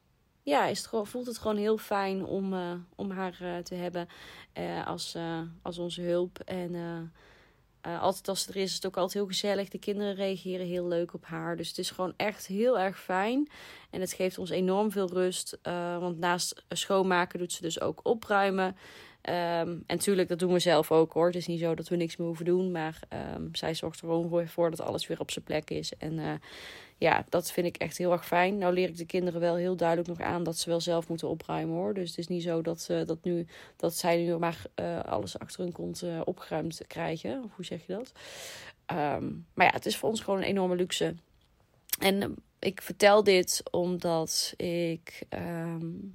ja, 0.43 0.67
is 0.67 0.79
het 0.79 0.87
gewoon, 0.87 1.07
voelt 1.07 1.27
het 1.27 1.39
gewoon 1.39 1.57
heel 1.57 1.79
fijn 1.79 2.25
om, 2.25 2.53
uh, 2.53 2.73
om 2.95 3.11
haar 3.11 3.39
uh, 3.43 3.59
te 3.59 3.75
hebben 3.75 4.09
als, 4.85 5.17
als 5.63 5.79
onze 5.79 6.03
hulp. 6.03 6.39
En 6.39 6.75
altijd 8.01 8.29
als 8.29 8.43
ze 8.43 8.51
er 8.51 8.57
is, 8.57 8.69
is 8.69 8.75
het 8.75 8.87
ook 8.87 8.97
altijd 8.97 9.15
heel 9.15 9.27
gezellig. 9.27 9.69
De 9.69 9.79
kinderen 9.79 10.15
reageren 10.15 10.67
heel 10.67 10.89
leuk 10.89 11.15
op 11.15 11.25
haar. 11.25 11.57
Dus 11.57 11.69
het 11.69 11.79
is 11.79 11.91
gewoon 11.91 12.13
echt 12.17 12.47
heel 12.47 12.79
erg 12.79 13.01
fijn. 13.01 13.49
En 13.91 14.01
het 14.01 14.13
geeft 14.13 14.39
ons 14.39 14.51
enorm 14.51 14.91
veel 14.91 15.09
rust. 15.09 15.59
want 16.01 16.19
naast 16.19 16.63
schoonmaken 16.69 17.39
doet 17.39 17.53
ze 17.53 17.63
dus 17.63 17.81
ook 17.81 18.01
opruimen. 18.03 18.77
Um, 19.29 19.33
en 19.33 19.83
natuurlijk, 19.87 20.29
dat 20.29 20.39
doen 20.39 20.53
we 20.53 20.59
zelf 20.59 20.93
ook 20.93 21.13
hoor. 21.13 21.27
Het 21.27 21.35
is 21.35 21.47
niet 21.47 21.61
zo 21.61 21.75
dat 21.75 21.89
we 21.89 21.97
niks 21.97 22.17
meer 22.17 22.27
hoeven 22.27 22.45
doen. 22.45 22.71
Maar 22.71 22.99
um, 23.37 23.55
zij 23.55 23.75
zorgt 23.75 24.01
er 24.01 24.07
gewoon 24.07 24.49
voor 24.49 24.71
dat 24.71 24.81
alles 24.81 25.07
weer 25.07 25.21
op 25.21 25.31
zijn 25.31 25.45
plek 25.45 25.71
is. 25.71 25.93
En 25.99 26.13
uh, 26.13 26.33
ja, 26.99 27.25
dat 27.29 27.51
vind 27.51 27.67
ik 27.67 27.77
echt 27.77 27.99
heel 27.99 28.13
erg 28.13 28.27
fijn. 28.27 28.59
Nou 28.59 28.75
leer 28.75 28.89
ik 28.89 28.97
de 28.97 29.07
kinderen 29.07 29.41
wel 29.41 29.57
heel 29.57 29.77
duidelijk 29.77 30.09
nog 30.09 30.21
aan 30.21 30.43
dat 30.43 30.59
ze 30.59 30.69
wel 30.69 30.81
zelf 30.81 31.09
moeten 31.09 31.29
opruimen 31.29 31.75
hoor. 31.75 31.95
Dus 31.95 32.09
het 32.09 32.19
is 32.19 32.29
niet 32.29 32.43
zo 32.43 32.63
dat, 32.63 32.89
uh, 32.91 33.07
dat, 33.07 33.25
nu, 33.25 33.47
dat 33.77 33.97
zij 33.97 34.23
nu 34.23 34.37
maar 34.37 34.63
uh, 34.81 35.01
alles 35.01 35.39
achter 35.39 35.61
hun 35.61 35.73
kont 35.73 36.05
opgeruimd 36.25 36.81
krijgen. 36.87 37.43
Of 37.45 37.55
hoe 37.55 37.65
zeg 37.65 37.87
je 37.87 37.93
dat? 37.93 38.13
Um, 38.93 39.47
maar 39.55 39.67
ja, 39.67 39.73
het 39.73 39.87
is 39.87 39.97
voor 39.97 40.09
ons 40.09 40.21
gewoon 40.21 40.39
een 40.39 40.47
enorme 40.47 40.77
luxe. 40.77 41.15
En 41.99 42.37
ik 42.59 42.83
vertel 42.83 43.25
dit 43.25 43.63
omdat 43.71 44.55
ik 44.57 45.23
um, 45.31 46.15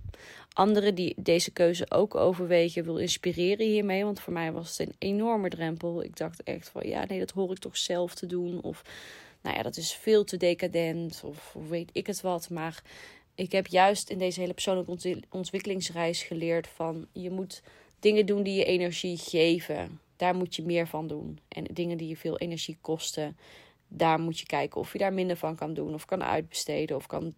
anderen 0.53 0.95
die 0.95 1.13
deze 1.17 1.51
keuze 1.51 1.91
ook 1.91 2.15
overwegen 2.15 2.83
wil 2.83 2.97
inspireren 2.97 3.65
hiermee. 3.65 4.03
Want 4.03 4.19
voor 4.19 4.33
mij 4.33 4.51
was 4.51 4.77
het 4.77 4.87
een 4.87 4.95
enorme 4.97 5.49
drempel. 5.49 6.03
Ik 6.03 6.17
dacht 6.17 6.43
echt 6.43 6.69
van 6.69 6.87
ja, 6.87 7.05
nee, 7.05 7.19
dat 7.19 7.31
hoor 7.31 7.51
ik 7.51 7.57
toch 7.57 7.77
zelf 7.77 8.15
te 8.15 8.25
doen. 8.25 8.61
Of 8.61 8.81
nou 9.41 9.55
ja, 9.55 9.63
dat 9.63 9.77
is 9.77 9.93
veel 9.93 10.23
te 10.23 10.37
decadent. 10.37 11.21
Of, 11.25 11.55
weet 11.69 11.89
ik 11.93 12.07
het 12.07 12.21
wat. 12.21 12.49
Maar 12.49 12.83
ik 13.35 13.51
heb 13.51 13.67
juist 13.67 14.09
in 14.09 14.17
deze 14.17 14.39
hele 14.39 14.53
persoonlijke 14.53 15.21
ontwikkelingsreis 15.29 16.23
geleerd 16.23 16.67
van 16.67 17.07
je 17.11 17.29
moet 17.29 17.61
dingen 17.99 18.25
doen 18.25 18.43
die 18.43 18.55
je 18.55 18.65
energie 18.65 19.17
geven. 19.17 19.99
daar 20.15 20.35
moet 20.35 20.55
je 20.55 20.63
meer 20.63 20.87
van 20.87 21.07
doen. 21.07 21.39
En 21.47 21.63
dingen 21.63 21.97
die 21.97 22.07
je 22.07 22.17
veel 22.17 22.37
energie 22.37 22.77
kosten, 22.81 23.37
daar 23.87 24.19
moet 24.19 24.39
je 24.39 24.45
kijken 24.45 24.81
of 24.81 24.91
je 24.91 24.97
daar 24.97 25.13
minder 25.13 25.37
van 25.37 25.55
kan 25.55 25.73
doen, 25.73 25.93
of 25.93 26.05
kan 26.05 26.23
uitbesteden, 26.23 26.95
of 26.95 27.07
kan, 27.07 27.33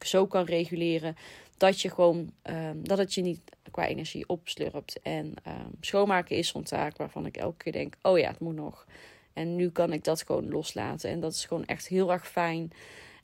zo 0.00 0.26
kan 0.26 0.44
reguleren 0.44 1.16
dat 1.58 1.80
je 1.80 1.90
gewoon 1.90 2.32
um, 2.42 2.88
dat 2.88 2.98
het 2.98 3.14
je 3.14 3.22
niet 3.22 3.40
qua 3.70 3.86
energie 3.86 4.28
opslurpt. 4.28 5.00
En 5.02 5.34
um, 5.46 5.70
schoonmaken 5.80 6.36
is 6.36 6.48
zo'n 6.48 6.62
taak 6.62 6.96
waarvan 6.96 7.26
ik 7.26 7.36
elke 7.36 7.56
keer 7.56 7.72
denk: 7.72 7.94
oh 8.02 8.18
ja, 8.18 8.28
het 8.28 8.40
moet 8.40 8.54
nog. 8.54 8.86
En 9.38 9.56
nu 9.56 9.70
kan 9.70 9.92
ik 9.92 10.04
dat 10.04 10.22
gewoon 10.22 10.50
loslaten. 10.50 11.10
En 11.10 11.20
dat 11.20 11.32
is 11.32 11.44
gewoon 11.44 11.64
echt 11.64 11.88
heel 11.88 12.12
erg 12.12 12.28
fijn. 12.28 12.72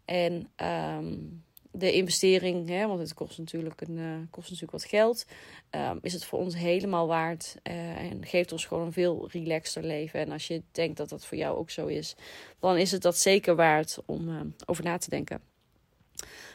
En 0.04 0.48
um, 0.96 1.42
de 1.70 1.92
investering, 1.92 2.68
hè, 2.68 2.86
want 2.86 3.00
het 3.00 3.14
kost 3.14 3.38
natuurlijk, 3.38 3.80
een, 3.80 3.98
uh, 3.98 4.16
kost 4.30 4.50
natuurlijk 4.50 4.72
wat 4.72 4.84
geld, 4.84 5.26
um, 5.70 5.98
is 6.02 6.12
het 6.12 6.24
voor 6.24 6.38
ons 6.38 6.56
helemaal 6.56 7.06
waard. 7.06 7.56
Uh, 7.62 8.10
en 8.10 8.26
geeft 8.26 8.52
ons 8.52 8.64
gewoon 8.64 8.86
een 8.86 8.92
veel 8.92 9.28
relaxter 9.30 9.82
leven. 9.82 10.20
En 10.20 10.32
als 10.32 10.46
je 10.46 10.62
denkt 10.72 10.96
dat 10.96 11.08
dat 11.08 11.26
voor 11.26 11.38
jou 11.38 11.56
ook 11.56 11.70
zo 11.70 11.86
is, 11.86 12.16
dan 12.60 12.76
is 12.76 12.92
het 12.92 13.02
dat 13.02 13.16
zeker 13.16 13.56
waard 13.56 13.98
om 14.04 14.28
uh, 14.28 14.40
over 14.66 14.84
na 14.84 14.98
te 14.98 15.10
denken. 15.10 15.40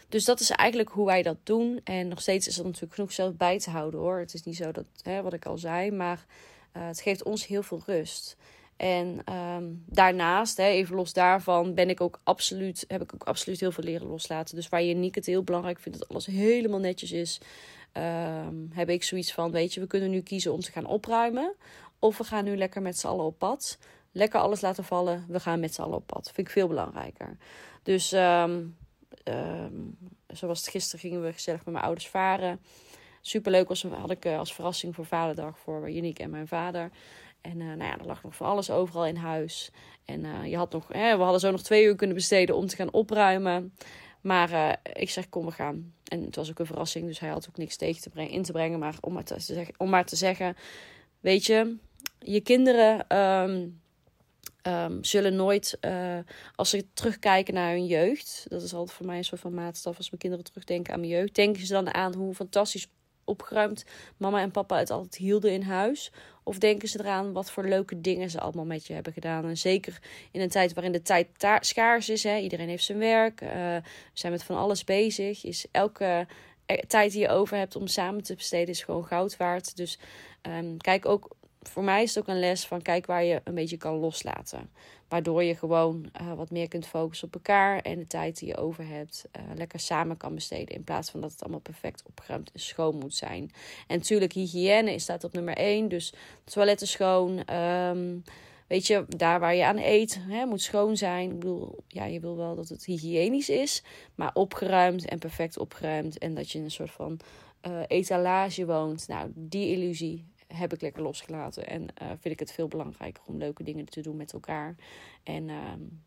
Dus 0.09 0.25
dat 0.25 0.39
is 0.39 0.49
eigenlijk 0.49 0.89
hoe 0.89 1.05
wij 1.05 1.21
dat 1.21 1.37
doen. 1.43 1.81
En 1.83 2.07
nog 2.07 2.21
steeds 2.21 2.47
is 2.47 2.57
er 2.57 2.65
natuurlijk 2.65 2.93
genoeg 2.93 3.11
zelf 3.11 3.35
bij 3.35 3.59
te 3.59 3.69
houden 3.69 3.99
hoor. 3.99 4.19
Het 4.19 4.33
is 4.33 4.43
niet 4.43 4.55
zo 4.55 4.71
dat, 4.71 4.85
hè, 5.03 5.21
wat 5.21 5.33
ik 5.33 5.45
al 5.45 5.57
zei, 5.57 5.91
maar 5.91 6.25
het 6.71 7.01
geeft 7.01 7.23
ons 7.23 7.47
heel 7.47 7.63
veel 7.63 7.81
rust. 7.85 8.37
En 8.79 9.21
ehm, 9.25 9.63
daarnaast, 9.85 10.57
hè, 10.57 10.63
even 10.63 10.95
los 10.95 11.13
daarvan, 11.13 11.73
ben 11.73 11.89
ik 11.89 12.01
ook 12.01 12.19
absoluut, 12.23 12.85
heb 12.87 13.01
ik 13.01 13.13
ook 13.13 13.23
absoluut 13.23 13.59
heel 13.59 13.71
veel 13.71 13.83
leren 13.83 14.07
loslaten. 14.07 14.55
Dus 14.55 14.69
waar 14.69 14.81
je 14.81 14.93
Nick 14.93 15.15
het 15.15 15.25
heel 15.25 15.43
belangrijk 15.43 15.79
vindt 15.79 15.99
dat 15.99 16.09
alles 16.09 16.25
helemaal 16.25 16.79
netjes 16.79 17.11
is, 17.11 17.41
ehm, 17.91 18.55
heb 18.71 18.89
ik 18.89 19.03
zoiets 19.03 19.33
van: 19.33 19.51
weet 19.51 19.73
je, 19.73 19.79
we 19.79 19.87
kunnen 19.87 20.09
nu 20.09 20.21
kiezen 20.21 20.53
om 20.53 20.59
te 20.59 20.71
gaan 20.71 20.85
opruimen. 20.85 21.55
Of 21.99 22.17
we 22.17 22.23
gaan 22.23 22.43
nu 22.43 22.57
lekker 22.57 22.81
met 22.81 22.97
z'n 22.97 23.07
allen 23.07 23.25
op 23.25 23.37
pad. 23.37 23.77
Lekker 24.11 24.39
alles 24.39 24.61
laten 24.61 24.83
vallen. 24.83 25.25
We 25.27 25.39
gaan 25.39 25.59
met 25.59 25.73
z'n 25.73 25.81
allen 25.81 25.97
op 25.97 26.07
pad. 26.07 26.31
Vind 26.33 26.47
ik 26.47 26.53
veel 26.53 26.67
belangrijker. 26.67 27.37
Dus 27.83 28.11
um, 28.11 28.77
zoals 30.27 30.59
het 30.59 30.69
gisteren 30.69 30.99
gingen 30.99 31.23
we 31.23 31.33
gezellig 31.33 31.65
met 31.65 31.73
mijn 31.73 31.85
ouders 31.85 32.07
varen. 32.07 32.59
Superleuk 33.21 33.67
was, 33.67 33.83
had 33.83 34.11
ik 34.11 34.25
eh, 34.25 34.37
als 34.37 34.53
verrassing 34.53 34.95
voor 34.95 35.05
Vaderdag 35.05 35.59
voor 35.59 35.89
Uniek 35.89 36.19
en 36.19 36.29
mijn 36.29 36.47
vader. 36.47 36.91
En 37.41 37.59
uh, 37.59 37.67
nou 37.67 37.83
ja, 37.83 37.97
er 37.97 38.05
lag 38.05 38.23
nog 38.23 38.35
van 38.35 38.47
alles 38.47 38.69
overal 38.69 39.05
in 39.05 39.15
huis. 39.15 39.71
En 40.05 40.23
uh, 40.23 40.45
je 40.45 40.57
had 40.57 40.71
nog, 40.71 40.87
hè, 40.87 41.17
we 41.17 41.23
hadden 41.23 41.39
zo 41.39 41.51
nog 41.51 41.61
twee 41.61 41.85
uur 41.85 41.95
kunnen 41.95 42.15
besteden 42.15 42.55
om 42.55 42.67
te 42.67 42.75
gaan 42.75 42.93
opruimen. 42.93 43.73
Maar 44.21 44.51
uh, 44.51 44.71
ik 44.93 45.09
zeg, 45.09 45.29
kom, 45.29 45.45
we 45.45 45.51
gaan. 45.51 45.93
En 46.03 46.23
het 46.23 46.35
was 46.35 46.49
ook 46.49 46.59
een 46.59 46.65
verrassing, 46.65 47.05
dus 47.05 47.19
hij 47.19 47.29
had 47.29 47.47
ook 47.49 47.57
niks 47.57 47.75
tegen 47.75 48.01
te 48.01 48.09
brengen, 48.09 48.31
in 48.31 48.43
te 48.43 48.51
brengen. 48.51 48.79
Maar 48.79 48.95
om 49.01 49.13
maar 49.13 49.23
te 49.23 49.39
zeggen, 49.39 49.73
om 49.77 50.03
te 50.03 50.15
zeggen 50.15 50.55
weet 51.19 51.45
je, 51.45 51.75
je 52.19 52.41
kinderen 52.41 53.17
um, 53.17 53.81
um, 54.67 55.03
zullen 55.03 55.35
nooit, 55.35 55.79
als 56.55 56.69
ze 56.69 56.85
terugkijken 56.93 57.53
naar 57.53 57.71
hun 57.71 57.85
jeugd, 57.85 58.45
dat 58.47 58.61
is 58.61 58.73
altijd 58.73 58.97
voor 58.97 59.05
mij 59.05 59.17
een 59.17 59.23
soort 59.23 59.41
van 59.41 59.53
maatstaf, 59.53 59.97
als 59.97 60.09
mijn 60.09 60.21
kinderen 60.21 60.45
terugdenken 60.45 60.93
aan 60.93 60.99
mijn 60.99 61.11
jeugd, 61.11 61.35
denken 61.35 61.65
ze 61.65 61.73
dan 61.73 61.93
aan 61.93 62.13
hoe 62.13 62.33
fantastisch 62.33 62.87
opgeruimd 63.23 63.85
mama 64.17 64.41
en 64.41 64.51
papa 64.51 64.77
het 64.77 64.89
altijd 64.89 65.15
hielden 65.15 65.51
in 65.51 65.61
huis? 65.61 66.11
Of 66.49 66.57
denken 66.57 66.87
ze 66.87 66.99
eraan 66.99 67.33
wat 67.33 67.51
voor 67.51 67.67
leuke 67.67 68.01
dingen 68.01 68.29
ze 68.29 68.39
allemaal 68.39 68.65
met 68.65 68.87
je 68.87 68.93
hebben 68.93 69.13
gedaan? 69.13 69.45
En 69.45 69.57
zeker 69.57 69.99
in 70.31 70.41
een 70.41 70.49
tijd 70.49 70.73
waarin 70.73 70.91
de 70.91 71.01
tijd 71.01 71.27
schaars 71.59 72.09
is, 72.09 72.23
hè? 72.23 72.37
iedereen 72.37 72.67
heeft 72.67 72.83
zijn 72.83 72.97
werk, 72.97 73.41
uh, 73.41 73.49
we 73.49 73.81
zijn 74.13 74.31
met 74.31 74.43
van 74.43 74.57
alles 74.57 74.83
bezig, 74.83 75.43
is 75.45 75.65
elke 75.71 76.27
eh, 76.65 76.77
tijd 76.77 77.11
die 77.11 77.21
je 77.21 77.29
over 77.29 77.57
hebt 77.57 77.75
om 77.75 77.87
samen 77.87 78.23
te 78.23 78.35
besteden 78.35 78.67
is 78.67 78.83
gewoon 78.83 79.05
goud 79.05 79.37
waard. 79.37 79.75
Dus 79.75 79.99
um, 80.41 80.77
kijk 80.77 81.05
ook 81.05 81.35
voor 81.61 81.83
mij 81.83 82.03
is 82.03 82.15
het 82.15 82.23
ook 82.23 82.35
een 82.35 82.39
les 82.39 82.67
van 82.67 82.81
kijk 82.81 83.05
waar 83.05 83.23
je 83.23 83.41
een 83.43 83.53
beetje 83.53 83.77
kan 83.77 83.95
loslaten. 83.95 84.69
Waardoor 85.07 85.43
je 85.43 85.55
gewoon 85.55 86.09
uh, 86.21 86.33
wat 86.33 86.51
meer 86.51 86.67
kunt 86.67 86.87
focussen 86.87 87.27
op 87.27 87.33
elkaar 87.33 87.79
en 87.79 87.99
de 87.99 88.07
tijd 88.07 88.39
die 88.39 88.47
je 88.47 88.57
over 88.57 88.87
hebt 88.87 89.25
uh, 89.37 89.41
lekker 89.55 89.79
samen 89.79 90.17
kan 90.17 90.35
besteden. 90.35 90.75
In 90.75 90.83
plaats 90.83 91.09
van 91.09 91.21
dat 91.21 91.31
het 91.31 91.41
allemaal 91.41 91.59
perfect 91.59 92.03
opgeruimd 92.07 92.51
en 92.51 92.59
schoon 92.59 92.95
moet 92.95 93.15
zijn. 93.15 93.51
En 93.87 93.97
natuurlijk, 93.97 94.33
hygiëne 94.33 94.99
staat 94.99 95.23
op 95.23 95.33
nummer 95.33 95.55
1. 95.55 95.87
Dus 95.87 96.13
toiletten 96.43 96.87
schoon. 96.87 97.55
Um, 97.55 98.23
weet 98.67 98.87
je, 98.87 99.05
daar 99.07 99.39
waar 99.39 99.55
je 99.55 99.65
aan 99.65 99.77
eet, 99.77 100.19
hè, 100.27 100.45
moet 100.45 100.61
schoon 100.61 100.97
zijn. 100.97 101.31
Ik 101.31 101.39
bedoel, 101.39 101.83
ja, 101.87 102.05
je 102.05 102.19
wil 102.19 102.37
wel 102.37 102.55
dat 102.55 102.69
het 102.69 102.85
hygiënisch 102.85 103.49
is, 103.49 103.83
maar 104.15 104.31
opgeruimd 104.33 105.05
en 105.05 105.19
perfect 105.19 105.57
opgeruimd. 105.57 106.17
En 106.17 106.33
dat 106.33 106.51
je 106.51 106.57
in 106.57 106.63
een 106.63 106.71
soort 106.71 106.91
van 106.91 107.19
uh, 107.67 107.81
etalage 107.87 108.65
woont. 108.65 109.07
Nou, 109.07 109.31
die 109.35 109.71
illusie 109.75 110.25
heb 110.53 110.73
ik 110.73 110.81
lekker 110.81 111.01
losgelaten. 111.01 111.67
En 111.67 111.81
uh, 111.81 112.07
vind 112.07 112.33
ik 112.33 112.39
het 112.39 112.51
veel 112.51 112.67
belangrijker 112.67 113.23
om 113.25 113.37
leuke 113.37 113.63
dingen 113.63 113.85
te 113.85 114.01
doen 114.01 114.17
met 114.17 114.33
elkaar. 114.33 114.75
En 115.23 115.49
um, 115.49 116.03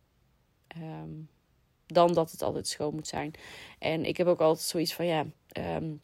um, 0.83 1.29
dan 1.87 2.13
dat 2.13 2.31
het 2.31 2.43
altijd 2.43 2.69
schoon 2.69 2.95
moet 2.95 3.09
zijn. 3.09 3.33
En 3.79 4.05
ik 4.05 4.17
heb 4.17 4.27
ook 4.27 4.41
altijd 4.41 4.67
zoiets 4.67 4.95
van 4.95 5.07
ja. 5.07 5.27
Um, 5.77 6.01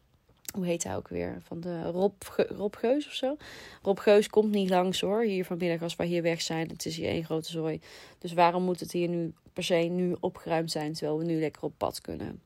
hoe 0.55 0.67
heet 0.67 0.85
hij 0.85 0.97
ook 0.97 1.09
weer? 1.09 1.39
Van 1.43 1.61
de 1.61 1.83
Rob, 1.83 2.23
Rob 2.37 2.75
Geus 2.77 3.07
of 3.07 3.13
zo. 3.13 3.37
Rob 3.83 3.99
Geus 3.99 4.29
komt 4.29 4.51
niet 4.51 4.71
langs 4.71 5.01
hoor. 5.01 5.23
Hier 5.23 5.45
vanmiddag 5.45 5.83
als 5.83 5.97
wij 5.97 6.07
hier 6.07 6.23
weg 6.23 6.43
zijn. 6.43 6.69
Het 6.69 6.87
is 6.87 6.97
hier 6.97 7.09
één 7.09 7.25
grote 7.25 7.51
zooi. 7.51 7.81
Dus 8.19 8.33
waarom 8.33 8.63
moet 8.63 8.81
het 8.81 8.93
hier 8.93 9.09
nu 9.09 9.33
per 9.53 9.65
se 9.65 9.75
nu 9.75 10.17
opgeruimd 10.21 10.71
zijn. 10.71 10.93
Terwijl 10.93 11.19
we 11.19 11.25
nu 11.25 11.41
lekker 11.41 11.63
op 11.63 11.73
pad 11.77 12.01
kunnen. 12.01 12.43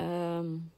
Um, 0.00 0.70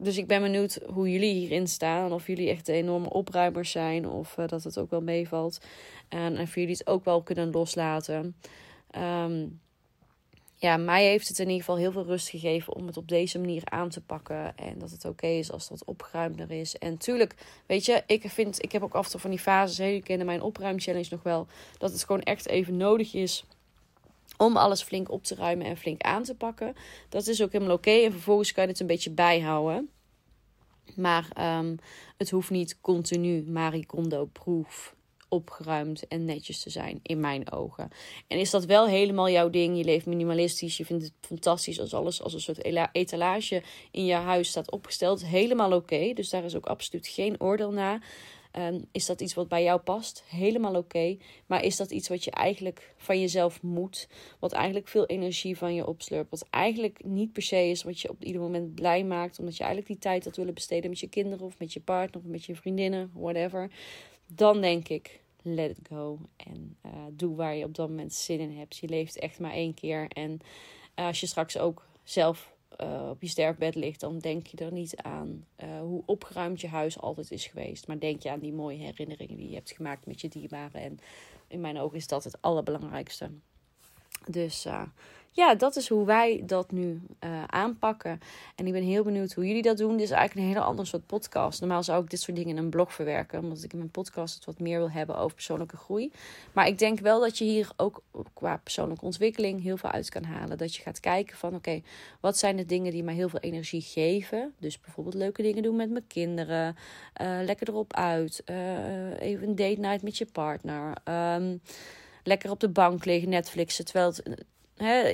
dus 0.00 0.16
ik 0.16 0.26
ben 0.26 0.42
benieuwd 0.42 0.78
hoe 0.86 1.10
jullie 1.10 1.34
hierin 1.34 1.66
staan. 1.66 2.12
Of 2.12 2.26
jullie 2.26 2.50
echt 2.50 2.68
enorme 2.68 3.10
opruimers 3.10 3.70
zijn. 3.70 4.08
Of 4.08 4.36
uh, 4.38 4.46
dat 4.46 4.64
het 4.64 4.78
ook 4.78 4.90
wel 4.90 5.02
meevalt. 5.02 5.60
En, 6.08 6.36
voor 6.36 6.58
jullie 6.58 6.76
het 6.76 6.86
ook 6.86 7.04
wel 7.04 7.22
kunnen 7.22 7.50
loslaten. 7.50 8.36
Um, 8.98 9.60
ja, 10.56 10.76
mij 10.76 11.04
heeft 11.04 11.28
het 11.28 11.38
in 11.38 11.46
ieder 11.46 11.60
geval 11.60 11.76
heel 11.76 11.92
veel 11.92 12.04
rust 12.04 12.28
gegeven 12.28 12.74
om 12.74 12.86
het 12.86 12.96
op 12.96 13.08
deze 13.08 13.38
manier 13.38 13.62
aan 13.64 13.88
te 13.88 14.00
pakken. 14.00 14.56
En 14.56 14.78
dat 14.78 14.90
het 14.90 15.04
oké 15.04 15.26
is 15.26 15.52
als 15.52 15.68
dat 15.68 15.84
opgeruimder 15.84 16.50
is. 16.50 16.78
En 16.78 16.98
tuurlijk, 16.98 17.34
weet 17.66 17.84
je, 17.84 18.02
ik 18.06 18.30
vind, 18.30 18.62
ik 18.62 18.72
heb 18.72 18.82
ook 18.82 18.94
af 18.94 19.04
en 19.04 19.10
toe 19.10 19.20
van 19.20 19.30
die 19.30 19.38
fases, 19.38 19.76
je 19.76 20.02
kende 20.02 20.24
mijn 20.24 20.42
opruimchallenge 20.42 21.08
nog 21.10 21.22
wel, 21.22 21.46
dat 21.78 21.92
het 21.92 22.04
gewoon 22.04 22.22
echt 22.22 22.48
even 22.48 22.76
nodig 22.76 23.14
is 23.14 23.44
om 24.40 24.56
alles 24.56 24.82
flink 24.82 25.10
op 25.10 25.24
te 25.24 25.34
ruimen 25.34 25.66
en 25.66 25.76
flink 25.76 26.02
aan 26.02 26.22
te 26.22 26.34
pakken. 26.34 26.74
Dat 27.08 27.26
is 27.26 27.42
ook 27.42 27.52
helemaal 27.52 27.74
oké. 27.74 27.90
En 27.90 28.12
vervolgens 28.12 28.52
kan 28.52 28.64
je 28.64 28.70
het 28.70 28.80
een 28.80 28.86
beetje 28.86 29.10
bijhouden. 29.10 29.90
Maar 30.96 31.58
um, 31.58 31.78
het 32.16 32.30
hoeft 32.30 32.50
niet 32.50 32.80
continu 32.80 33.42
Marie 33.42 33.86
Kondo-proef 33.86 34.94
opgeruimd 35.28 36.08
en 36.08 36.24
netjes 36.24 36.62
te 36.62 36.70
zijn, 36.70 37.00
in 37.02 37.20
mijn 37.20 37.52
ogen. 37.52 37.88
En 38.26 38.38
is 38.38 38.50
dat 38.50 38.64
wel 38.64 38.86
helemaal 38.86 39.30
jouw 39.30 39.50
ding? 39.50 39.76
Je 39.76 39.84
leeft 39.84 40.06
minimalistisch, 40.06 40.76
je 40.76 40.84
vindt 40.84 41.04
het 41.04 41.12
fantastisch 41.20 41.80
als 41.80 41.94
alles 41.94 42.22
als 42.22 42.34
een 42.34 42.40
soort 42.40 42.64
etalage 42.92 43.62
in 43.90 44.04
je 44.04 44.14
huis 44.14 44.48
staat 44.48 44.70
opgesteld. 44.70 45.24
Helemaal 45.26 45.72
oké, 45.72 46.12
dus 46.12 46.30
daar 46.30 46.44
is 46.44 46.56
ook 46.56 46.66
absoluut 46.66 47.06
geen 47.06 47.40
oordeel 47.40 47.72
naar. 47.72 48.02
Um, 48.58 48.84
is 48.92 49.06
dat 49.06 49.20
iets 49.20 49.34
wat 49.34 49.48
bij 49.48 49.62
jou 49.62 49.80
past? 49.80 50.24
Helemaal 50.28 50.74
oké. 50.74 51.16
Maar 51.46 51.64
is 51.64 51.76
dat 51.76 51.90
iets 51.90 52.08
wat 52.08 52.24
je 52.24 52.30
eigenlijk 52.30 52.94
van 52.96 53.20
jezelf 53.20 53.62
moet? 53.62 54.08
Wat 54.38 54.52
eigenlijk 54.52 54.88
veel 54.88 55.06
energie 55.06 55.56
van 55.58 55.74
je 55.74 55.86
opslurpt? 55.86 56.30
Wat 56.30 56.46
eigenlijk 56.50 57.04
niet 57.04 57.32
per 57.32 57.42
se 57.42 57.68
is 57.68 57.82
wat 57.82 58.00
je 58.00 58.10
op 58.10 58.24
ieder 58.24 58.40
moment 58.40 58.74
blij 58.74 59.04
maakt. 59.04 59.38
Omdat 59.38 59.56
je 59.56 59.62
eigenlijk 59.62 59.92
die 59.92 60.02
tijd 60.02 60.24
had 60.24 60.36
willen 60.36 60.54
besteden 60.54 60.90
met 60.90 60.98
je 60.98 61.08
kinderen 61.08 61.46
of 61.46 61.58
met 61.58 61.72
je 61.72 61.80
partner 61.80 62.22
of 62.22 62.30
met 62.30 62.44
je 62.44 62.54
vriendinnen, 62.54 63.10
whatever. 63.14 63.70
Dan 64.26 64.60
denk 64.60 64.88
ik, 64.88 65.20
let 65.42 65.70
it 65.70 65.88
go. 65.88 66.18
En 66.36 66.76
uh, 66.86 66.92
doe 67.10 67.36
waar 67.36 67.56
je 67.56 67.64
op 67.64 67.74
dat 67.74 67.88
moment 67.88 68.12
zin 68.12 68.40
in 68.40 68.58
hebt. 68.58 68.76
Je 68.76 68.88
leeft 68.88 69.18
echt 69.18 69.38
maar 69.38 69.52
één 69.52 69.74
keer. 69.74 70.08
En 70.08 70.40
uh, 70.96 71.06
als 71.06 71.20
je 71.20 71.26
straks 71.26 71.58
ook 71.58 71.86
zelf 72.02 72.52
uh, 72.78 73.08
op 73.10 73.22
je 73.22 73.28
sterfbed 73.28 73.74
ligt, 73.74 74.00
dan 74.00 74.18
denk 74.18 74.46
je 74.46 74.56
er 74.56 74.72
niet 74.72 74.96
aan 74.96 75.46
uh, 75.64 75.80
hoe 75.80 76.02
opgeruimd 76.06 76.60
je 76.60 76.68
huis 76.68 76.98
altijd 76.98 77.30
is 77.30 77.46
geweest. 77.46 77.86
Maar 77.86 77.98
denk 77.98 78.22
je 78.22 78.30
aan 78.30 78.40
die 78.40 78.52
mooie 78.52 78.78
herinneringen 78.78 79.36
die 79.36 79.48
je 79.48 79.54
hebt 79.54 79.70
gemaakt 79.70 80.06
met 80.06 80.20
je 80.20 80.28
dierbaren. 80.28 80.80
En 80.80 80.98
in 81.48 81.60
mijn 81.60 81.78
ogen 81.78 81.96
is 81.96 82.06
dat 82.06 82.24
het 82.24 82.42
allerbelangrijkste. 82.42 83.30
Dus 84.26 84.66
uh, 84.66 84.82
ja, 85.32 85.54
dat 85.54 85.76
is 85.76 85.88
hoe 85.88 86.06
wij 86.06 86.42
dat 86.46 86.70
nu 86.70 87.00
uh, 87.24 87.44
aanpakken. 87.46 88.20
En 88.56 88.66
ik 88.66 88.72
ben 88.72 88.82
heel 88.82 89.04
benieuwd 89.04 89.32
hoe 89.32 89.46
jullie 89.46 89.62
dat 89.62 89.76
doen. 89.76 89.96
Dit 89.96 90.00
is 90.00 90.10
eigenlijk 90.10 90.46
een 90.46 90.52
hele 90.52 90.66
andere 90.66 90.88
soort 90.88 91.06
podcast. 91.06 91.60
Normaal 91.60 91.82
zou 91.82 92.02
ik 92.02 92.10
dit 92.10 92.20
soort 92.20 92.36
dingen 92.36 92.56
in 92.56 92.62
een 92.62 92.70
blog 92.70 92.92
verwerken. 92.92 93.42
Omdat 93.42 93.62
ik 93.62 93.72
in 93.72 93.78
mijn 93.78 93.90
podcast 93.90 94.34
het 94.34 94.44
wat 94.44 94.58
meer 94.58 94.78
wil 94.78 94.90
hebben 94.90 95.16
over 95.16 95.34
persoonlijke 95.34 95.76
groei. 95.76 96.12
Maar 96.52 96.66
ik 96.66 96.78
denk 96.78 97.00
wel 97.00 97.20
dat 97.20 97.38
je 97.38 97.44
hier 97.44 97.70
ook 97.76 98.02
qua 98.32 98.56
persoonlijke 98.56 99.04
ontwikkeling 99.04 99.62
heel 99.62 99.76
veel 99.76 99.90
uit 99.90 100.08
kan 100.08 100.24
halen. 100.24 100.58
Dat 100.58 100.74
je 100.74 100.82
gaat 100.82 101.00
kijken 101.00 101.36
van 101.36 101.54
oké, 101.54 101.82
wat 102.20 102.38
zijn 102.38 102.56
de 102.56 102.66
dingen 102.66 102.92
die 102.92 103.02
mij 103.02 103.14
heel 103.14 103.28
veel 103.28 103.40
energie 103.40 103.82
geven. 103.82 104.54
Dus 104.58 104.80
bijvoorbeeld 104.80 105.16
leuke 105.16 105.42
dingen 105.42 105.62
doen 105.62 105.76
met 105.76 105.90
mijn 105.90 106.06
kinderen. 106.06 106.76
Uh, 107.22 107.38
lekker 107.42 107.68
erop 107.68 107.94
uit. 107.94 108.42
Even 109.18 109.48
een 109.48 109.56
date 109.56 109.80
night 109.80 110.02
met 110.02 110.18
je 110.18 110.26
partner. 110.26 110.92
Um, 111.04 111.60
lekker 112.30 112.50
op 112.50 112.60
de 112.60 112.68
bank 112.68 113.04
liggen, 113.04 113.28
Netflixen. 113.28 113.84
Terwijl 113.84 114.06
het 114.06 114.38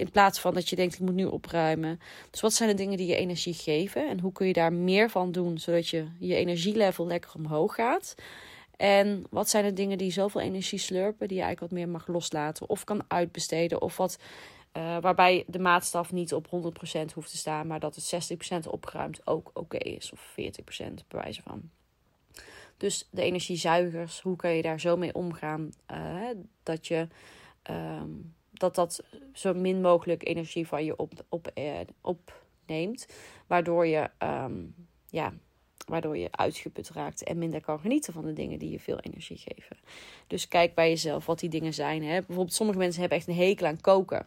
in 0.01 0.11
plaats 0.11 0.41
van 0.41 0.55
dat 0.55 0.69
je 0.69 0.77
denkt, 0.77 0.95
ik 0.95 1.01
moet 1.01 1.15
nu 1.15 1.25
opruimen. 1.25 2.01
Dus 2.31 2.41
wat 2.41 2.53
zijn 2.53 2.69
de 2.69 2.75
dingen 2.75 2.97
die 2.97 3.07
je 3.07 3.17
energie 3.17 3.55
geven? 3.55 4.09
En 4.09 4.21
hoe 4.21 4.33
kun 4.33 4.47
je 4.47 4.53
daar 4.53 4.73
meer 4.73 5.11
van 5.11 5.33
doen, 5.33 5.59
zodat 5.59 5.89
je, 5.89 6.07
je 6.19 6.35
energielevel 6.35 7.07
lekker 7.07 7.31
omhoog 7.35 7.75
gaat? 7.75 8.15
En 8.77 9.25
wat 9.31 9.49
zijn 9.49 9.65
de 9.65 9.73
dingen 9.73 9.99
die 9.99 10.11
zoveel 10.11 10.41
energie 10.41 10.79
slurpen, 10.79 11.29
die 11.29 11.37
je 11.37 11.43
eigenlijk 11.43 11.73
wat 11.73 11.81
meer 11.81 11.89
mag 11.89 12.07
loslaten 12.07 12.69
of 12.69 12.85
kan 12.85 13.05
uitbesteden? 13.09 13.83
Of 13.83 13.97
wat, 13.97 14.19
uh, 14.77 14.97
waarbij 15.01 15.45
de 15.47 15.59
maatstaf 15.59 16.13
niet 16.13 16.35
op 16.35 16.47
100% 16.47 17.13
hoeft 17.15 17.31
te 17.31 17.37
staan, 17.37 17.67
maar 17.67 17.81
dat 17.81 17.95
het 17.95 18.05
60% 18.67 18.69
opgeruimd 18.71 19.27
ook 19.27 19.51
oké 19.55 19.79
is, 19.79 20.13
of 20.13 20.35
40% 20.41 21.07
bij 21.09 21.21
wijze 21.23 21.43
van. 21.43 21.71
Dus 22.76 23.09
de 23.11 23.23
energiezuigers, 23.23 24.21
hoe 24.21 24.37
kan 24.37 24.50
je 24.50 24.62
daar 24.62 24.80
zo 24.80 24.97
mee 24.97 25.14
omgaan 25.14 25.71
uh, 25.90 26.30
dat 26.62 26.87
je. 26.87 27.09
Um, 27.71 28.35
dat 28.59 28.75
dat 28.75 29.04
zo 29.33 29.54
min 29.54 29.80
mogelijk 29.80 30.26
energie 30.28 30.66
van 30.66 30.85
je 30.85 30.97
op, 30.97 31.12
op, 31.28 31.50
uh, 31.54 31.80
opneemt. 32.00 33.06
Waardoor 33.47 33.87
je 33.87 34.11
um, 34.18 34.75
ja, 35.06 35.35
waardoor 35.87 36.16
je 36.16 36.28
uitgeput 36.31 36.90
raakt 36.90 37.23
en 37.23 37.38
minder 37.38 37.61
kan 37.61 37.78
genieten 37.78 38.12
van 38.12 38.25
de 38.25 38.33
dingen 38.33 38.59
die 38.59 38.71
je 38.71 38.81
veel 38.81 38.99
energie 38.99 39.37
geven. 39.37 39.76
Dus 40.26 40.49
kijk 40.49 40.75
bij 40.75 40.88
jezelf 40.88 41.26
wat 41.26 41.38
die 41.38 41.49
dingen 41.49 41.75
zijn. 41.75 42.05
Hè. 42.05 42.16
Bijvoorbeeld, 42.16 42.55
sommige 42.55 42.78
mensen 42.78 43.00
hebben 43.00 43.19
echt 43.19 43.28
een 43.28 43.35
hekel 43.35 43.66
aan 43.66 43.81
koken. 43.81 44.26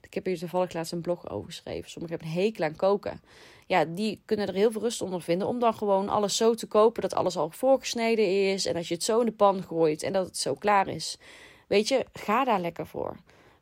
Ik 0.00 0.14
heb 0.14 0.24
hier 0.24 0.38
toevallig 0.38 0.72
laatst 0.72 0.92
een 0.92 1.00
blog 1.00 1.30
over 1.30 1.46
geschreven. 1.46 1.90
Sommigen 1.90 2.18
hebben 2.18 2.36
een 2.36 2.42
hekel 2.42 2.64
aan 2.64 2.76
koken. 2.76 3.20
Ja, 3.66 3.84
die 3.84 4.20
kunnen 4.24 4.48
er 4.48 4.54
heel 4.54 4.70
veel 4.70 4.80
rust 4.80 5.02
onder 5.02 5.22
vinden 5.22 5.48
om 5.48 5.58
dan 5.58 5.74
gewoon 5.74 6.08
alles 6.08 6.36
zo 6.36 6.54
te 6.54 6.66
kopen 6.66 7.02
dat 7.02 7.14
alles 7.14 7.36
al 7.36 7.50
voorgesneden 7.50 8.52
is 8.52 8.66
en 8.66 8.74
dat 8.74 8.86
je 8.86 8.94
het 8.94 9.04
zo 9.04 9.20
in 9.20 9.26
de 9.26 9.32
pan 9.32 9.62
gooit 9.62 10.02
en 10.02 10.12
dat 10.12 10.26
het 10.26 10.36
zo 10.36 10.54
klaar 10.54 10.88
is. 10.88 11.18
Weet 11.66 11.88
je, 11.88 12.06
ga 12.12 12.44
daar 12.44 12.60
lekker 12.60 12.86
voor. 12.86 13.16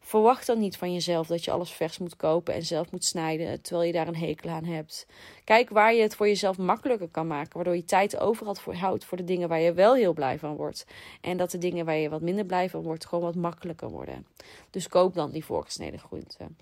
Verwacht 0.04 0.46
dan 0.46 0.58
niet 0.58 0.76
van 0.76 0.92
jezelf 0.92 1.26
dat 1.26 1.44
je 1.44 1.50
alles 1.50 1.70
vers 1.70 1.98
moet 1.98 2.16
kopen 2.16 2.54
en 2.54 2.62
zelf 2.62 2.90
moet 2.90 3.04
snijden, 3.04 3.60
terwijl 3.60 3.86
je 3.86 3.92
daar 3.92 4.08
een 4.08 4.16
hekel 4.16 4.50
aan 4.50 4.64
hebt. 4.64 5.06
Kijk 5.44 5.70
waar 5.70 5.94
je 5.94 6.02
het 6.02 6.14
voor 6.14 6.26
jezelf 6.26 6.58
makkelijker 6.58 7.08
kan 7.08 7.26
maken, 7.26 7.52
waardoor 7.54 7.76
je 7.76 7.84
tijd 7.84 8.18
overal 8.18 8.54
voor 8.54 8.74
houdt 8.74 9.04
voor 9.04 9.16
de 9.16 9.24
dingen 9.24 9.48
waar 9.48 9.60
je 9.60 9.72
wel 9.72 9.94
heel 9.94 10.12
blij 10.12 10.38
van 10.38 10.56
wordt. 10.56 10.86
En 11.20 11.36
dat 11.36 11.50
de 11.50 11.58
dingen 11.58 11.84
waar 11.84 11.96
je 11.96 12.08
wat 12.08 12.20
minder 12.20 12.44
blij 12.44 12.70
van 12.70 12.82
wordt, 12.82 13.06
gewoon 13.06 13.24
wat 13.24 13.34
makkelijker 13.34 13.90
worden. 13.90 14.26
Dus 14.70 14.88
koop 14.88 15.14
dan 15.14 15.30
die 15.30 15.44
voorgesneden 15.44 15.98
groenten. 15.98 16.56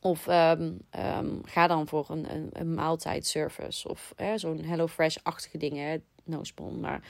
Of 0.00 0.26
um, 0.26 0.78
um, 0.98 1.40
ga 1.44 1.66
dan 1.66 1.88
voor 1.88 2.06
een, 2.08 2.50
een, 2.52 2.74
maaltijdservice 2.74 3.88
of 3.88 4.14
zo'n 4.34 4.64
HelloFresh-achtige 4.64 5.58
dingen, 5.58 6.04
no 6.24 6.44
spon. 6.44 6.80
Maar 6.80 7.02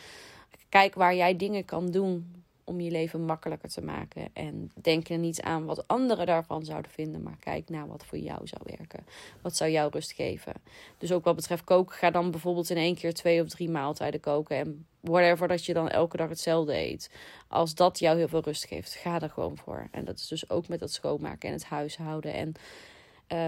kijk 0.69 0.95
waar 0.95 1.14
jij 1.14 1.37
dingen 1.37 1.64
kan 1.64 1.90
doen 1.90 2.38
om 2.69 2.81
je 2.81 2.91
leven 2.91 3.25
makkelijker 3.25 3.69
te 3.69 3.83
maken. 3.83 4.29
En 4.33 4.71
denk 4.75 5.09
er 5.09 5.19
niet 5.19 5.43
aan 5.43 5.65
wat 5.65 5.89
anderen 5.89 6.27
daarvan 6.27 6.65
zouden 6.65 6.91
vinden, 6.91 7.23
maar 7.23 7.37
kijk 7.41 7.69
naar 7.69 7.87
wat 7.87 8.05
voor 8.05 8.19
jou 8.19 8.47
zou 8.47 8.63
werken. 8.65 9.07
Wat 9.43 9.57
zou 9.57 9.71
jou 9.71 9.91
rust 9.91 10.13
geven? 10.13 10.53
Dus 10.99 11.13
ook 11.13 11.25
wat 11.25 11.37
betreft 11.37 11.65
koken, 11.65 11.97
ga 11.97 12.11
dan 12.11 12.31
bijvoorbeeld 12.31 12.71
in 12.71 12.77
één 12.77 12.95
keer 12.95 13.15
twee 13.15 13.43
of 13.43 13.49
drie 13.49 13.71
maaltijden 13.71 14.21
koken. 14.21 14.57
En 14.57 14.87
whatever 15.01 15.49
dat 15.49 15.65
je 15.65 15.73
dan 15.73 15.89
elke 15.89 16.17
dag 16.17 16.29
hetzelfde 16.29 16.77
eet. 16.77 17.11
Als 17.49 17.75
dat 17.75 17.99
jou 17.99 18.19
heel 18.19 18.29
veel 18.29 18.43
rust 18.43 18.67
geeft, 18.67 18.95
ga 18.95 19.21
er 19.21 19.31
gewoon 19.31 19.57
voor. 19.57 19.89
En 19.91 20.05
dat 20.05 20.19
is 20.19 20.29
dus 20.29 20.51
ook 20.51 20.69
met 20.69 20.81
het 20.81 20.93
schoonmaken 20.93 21.49
en 21.49 21.55
het 21.55 21.65
huishouden. 21.65 22.33
En 22.33 22.53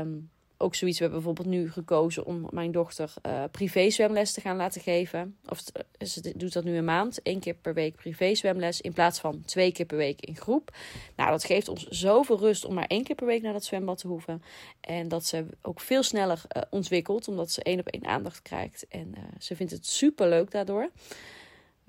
um, 0.07 0.31
ook 0.61 0.75
zoiets. 0.75 0.99
We 0.99 1.05
hebben 1.05 1.23
bijvoorbeeld 1.23 1.57
nu 1.57 1.71
gekozen 1.71 2.25
om 2.25 2.47
mijn 2.51 2.73
dochter 2.73 3.13
uh, 3.27 3.45
privé 3.51 3.91
zwemles 3.91 4.33
te 4.33 4.41
gaan 4.41 4.57
laten 4.57 4.81
geven. 4.81 5.37
Of 5.49 5.63
eh, 5.73 6.07
ze 6.07 6.33
doet 6.37 6.53
dat 6.53 6.65
nu 6.65 6.77
een 6.77 6.85
maand. 6.85 7.23
één 7.23 7.41
keer 7.41 7.55
per 7.55 7.75
week 7.75 7.95
privé 7.97 8.35
zwemles. 8.35 8.81
In 8.81 8.93
plaats 8.93 9.19
van 9.19 9.43
twee 9.45 9.73
keer 9.73 9.87
per 9.87 9.97
week 9.97 10.21
in 10.21 10.37
groep. 10.37 10.77
Nou, 11.17 11.31
dat 11.31 11.45
geeft 11.45 11.69
ons 11.69 11.87
zoveel 11.89 12.39
rust 12.39 12.65
om 12.65 12.75
maar 12.75 12.87
één 12.87 13.05
keer 13.05 13.17
per 13.17 13.27
week 13.27 13.43
naar 13.43 13.53
dat 13.53 13.65
zwembad 13.65 13.99
te 13.99 14.07
hoeven. 14.07 14.43
En 14.81 15.09
dat 15.09 15.25
ze 15.25 15.47
ook 15.63 15.81
veel 15.81 16.03
sneller 16.03 16.43
uh, 16.57 16.63
ontwikkelt. 16.71 17.29
Omdat 17.29 17.51
ze 17.51 17.63
één 17.63 17.79
op 17.79 17.89
één 17.89 18.07
aandacht 18.07 18.43
krijgt. 18.43 18.87
En 18.89 19.15
ze 19.39 19.57
vindt 19.57 19.73
het 19.73 19.87
super 19.87 20.29
leuk 20.29 20.51
daardoor. 20.51 20.91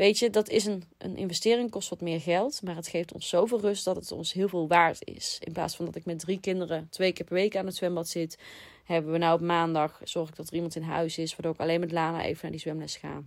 Weet 0.02 0.20
je, 0.20 0.30
dat 0.30 0.50
is 0.50 0.66
een, 0.66 0.84
een 0.98 1.18
investering, 1.18 1.70
kost 1.70 1.90
wat 1.90 2.02
meer 2.02 2.22
geld. 2.22 2.62
Maar 2.62 2.76
het 2.76 2.88
geeft 2.88 3.14
ons 3.14 3.30
zoveel 3.30 3.60
rust 3.60 3.86
dat 3.86 3.96
het 3.96 4.12
ons 4.12 4.34
heel 4.34 4.48
veel 4.48 4.68
waard 4.68 5.08
is. 5.08 5.38
In 5.40 5.54
plaats 5.54 5.76
van 5.76 5.86
dat 5.86 5.96
ik 5.96 6.06
met 6.06 6.20
drie 6.20 6.40
kinderen 6.40 6.88
twee 6.90 7.12
keer 7.12 7.26
per 7.26 7.36
week 7.36 7.56
aan 7.56 7.66
het 7.66 7.76
zwembad 7.76 8.08
zit. 8.08 8.38
Hebben 8.84 9.12
we 9.12 9.18
nou 9.18 9.34
op 9.34 9.42
maandag, 9.42 10.02
zorg 10.04 10.30
ik 10.30 10.36
dat 10.36 10.48
er 10.48 10.54
iemand 10.54 10.76
in 10.76 10.82
huis 10.82 11.18
is. 11.18 11.32
Waardoor 11.32 11.54
ik 11.54 11.60
alleen 11.60 11.80
met 11.80 11.92
Lana 11.92 12.24
even 12.24 12.40
naar 12.42 12.52
die 12.52 12.60
zwemles 12.60 12.96
ga. 12.96 13.24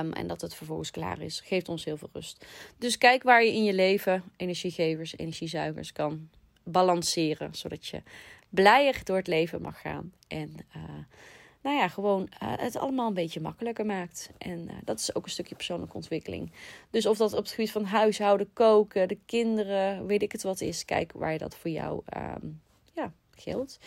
Um, 0.00 0.12
en 0.12 0.26
dat 0.26 0.40
het 0.40 0.54
vervolgens 0.54 0.90
klaar 0.90 1.20
is. 1.20 1.40
Geeft 1.40 1.68
ons 1.68 1.84
heel 1.84 1.96
veel 1.96 2.10
rust. 2.12 2.44
Dus 2.78 2.98
kijk 2.98 3.22
waar 3.22 3.44
je 3.44 3.52
in 3.52 3.64
je 3.64 3.74
leven 3.74 4.24
energiegevers, 4.36 5.16
energiezuigers 5.16 5.92
kan 5.92 6.28
balanceren. 6.62 7.54
Zodat 7.54 7.86
je 7.86 8.02
blijer 8.48 9.00
door 9.04 9.16
het 9.16 9.26
leven 9.26 9.62
mag 9.62 9.80
gaan. 9.80 10.12
En... 10.28 10.54
Uh, 10.76 10.82
nou 11.62 11.76
ja, 11.76 11.88
gewoon 11.88 12.28
uh, 12.42 12.52
het 12.56 12.76
allemaal 12.76 13.08
een 13.08 13.14
beetje 13.14 13.40
makkelijker 13.40 13.86
maakt. 13.86 14.30
En 14.38 14.58
uh, 14.58 14.72
dat 14.84 14.98
is 14.98 15.14
ook 15.14 15.24
een 15.24 15.30
stukje 15.30 15.54
persoonlijke 15.54 15.94
ontwikkeling. 15.94 16.52
Dus 16.90 17.06
of 17.06 17.16
dat 17.16 17.32
op 17.32 17.38
het 17.38 17.50
gebied 17.50 17.72
van 17.72 17.84
huishouden, 17.84 18.52
koken, 18.52 19.08
de 19.08 19.18
kinderen, 19.26 20.06
weet 20.06 20.22
ik 20.22 20.32
het 20.32 20.42
wat 20.42 20.60
is. 20.60 20.84
Kijk 20.84 21.12
waar 21.12 21.32
je 21.32 21.38
dat 21.38 21.56
voor 21.56 21.70
jou 21.70 22.02
um, 22.16 22.60
ja, 22.94 23.12
geldt. 23.34 23.78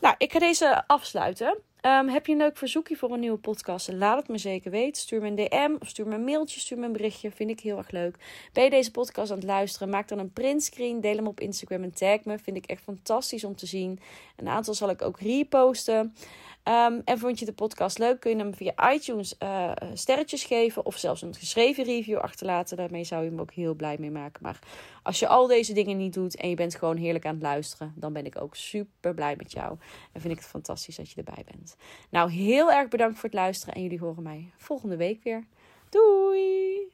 Nou, 0.00 0.14
ik 0.18 0.32
ga 0.32 0.38
deze 0.38 0.86
afsluiten. 0.86 1.58
Um, 1.86 2.08
heb 2.08 2.26
je 2.26 2.32
een 2.32 2.38
leuk 2.38 2.56
verzoekje 2.56 2.96
voor 2.96 3.10
een 3.10 3.20
nieuwe 3.20 3.38
podcast? 3.38 3.92
Laat 3.92 4.18
het 4.18 4.28
me 4.28 4.38
zeker 4.38 4.70
weten. 4.70 5.02
Stuur 5.02 5.20
me 5.20 5.26
een 5.26 5.34
DM 5.34 5.76
of 5.78 5.88
stuur 5.88 6.06
me 6.06 6.14
een 6.14 6.24
mailtje, 6.24 6.60
stuur 6.60 6.78
me 6.78 6.86
een 6.86 6.92
berichtje. 6.92 7.30
Vind 7.30 7.50
ik 7.50 7.60
heel 7.60 7.78
erg 7.78 7.90
leuk. 7.90 8.16
Ben 8.52 8.64
je 8.64 8.70
deze 8.70 8.90
podcast 8.90 9.30
aan 9.30 9.36
het 9.36 9.46
luisteren? 9.46 9.88
Maak 9.88 10.08
dan 10.08 10.18
een 10.18 10.32
printscreen. 10.32 11.00
Deel 11.00 11.16
hem 11.16 11.26
op 11.26 11.40
Instagram 11.40 11.82
en 11.82 11.94
tag 11.94 12.24
me. 12.24 12.38
Vind 12.38 12.56
ik 12.56 12.66
echt 12.66 12.82
fantastisch 12.82 13.44
om 13.44 13.56
te 13.56 13.66
zien. 13.66 14.00
Een 14.36 14.48
aantal 14.48 14.74
zal 14.74 14.90
ik 14.90 15.02
ook 15.02 15.20
reposten. 15.20 16.14
Um, 16.68 17.02
en 17.04 17.18
vond 17.18 17.38
je 17.38 17.44
de 17.44 17.52
podcast 17.52 17.98
leuk? 17.98 18.20
Kun 18.20 18.30
je 18.30 18.36
hem 18.36 18.54
via 18.54 18.92
iTunes 18.92 19.34
uh, 19.42 19.72
sterretjes 19.94 20.44
geven 20.44 20.86
of 20.86 20.96
zelfs 20.96 21.22
een 21.22 21.34
geschreven 21.34 21.84
review 21.84 22.18
achterlaten. 22.18 22.76
Daarmee 22.76 23.04
zou 23.04 23.24
je 23.24 23.30
hem 23.30 23.40
ook 23.40 23.52
heel 23.52 23.74
blij 23.74 23.96
mee 23.98 24.10
maken. 24.10 24.42
Maar 24.42 24.58
als 25.02 25.18
je 25.18 25.26
al 25.26 25.46
deze 25.46 25.72
dingen 25.72 25.96
niet 25.96 26.14
doet 26.14 26.36
en 26.36 26.48
je 26.48 26.54
bent 26.54 26.74
gewoon 26.74 26.96
heerlijk 26.96 27.26
aan 27.26 27.34
het 27.34 27.42
luisteren, 27.42 27.92
dan 27.96 28.12
ben 28.12 28.26
ik 28.26 28.40
ook 28.40 28.56
super 28.56 29.14
blij 29.14 29.34
met 29.36 29.52
jou. 29.52 29.76
En 30.12 30.20
vind 30.20 30.32
ik 30.32 30.38
het 30.38 30.48
fantastisch 30.48 30.96
dat 30.96 31.10
je 31.10 31.22
erbij 31.24 31.44
bent. 31.52 31.76
Nou, 32.10 32.30
heel 32.30 32.72
erg 32.72 32.88
bedankt 32.88 33.18
voor 33.18 33.28
het 33.28 33.38
luisteren 33.38 33.74
en 33.74 33.82
jullie 33.82 33.98
horen 33.98 34.22
mij 34.22 34.52
volgende 34.56 34.96
week 34.96 35.22
weer. 35.22 35.46
Doei! 35.88 36.90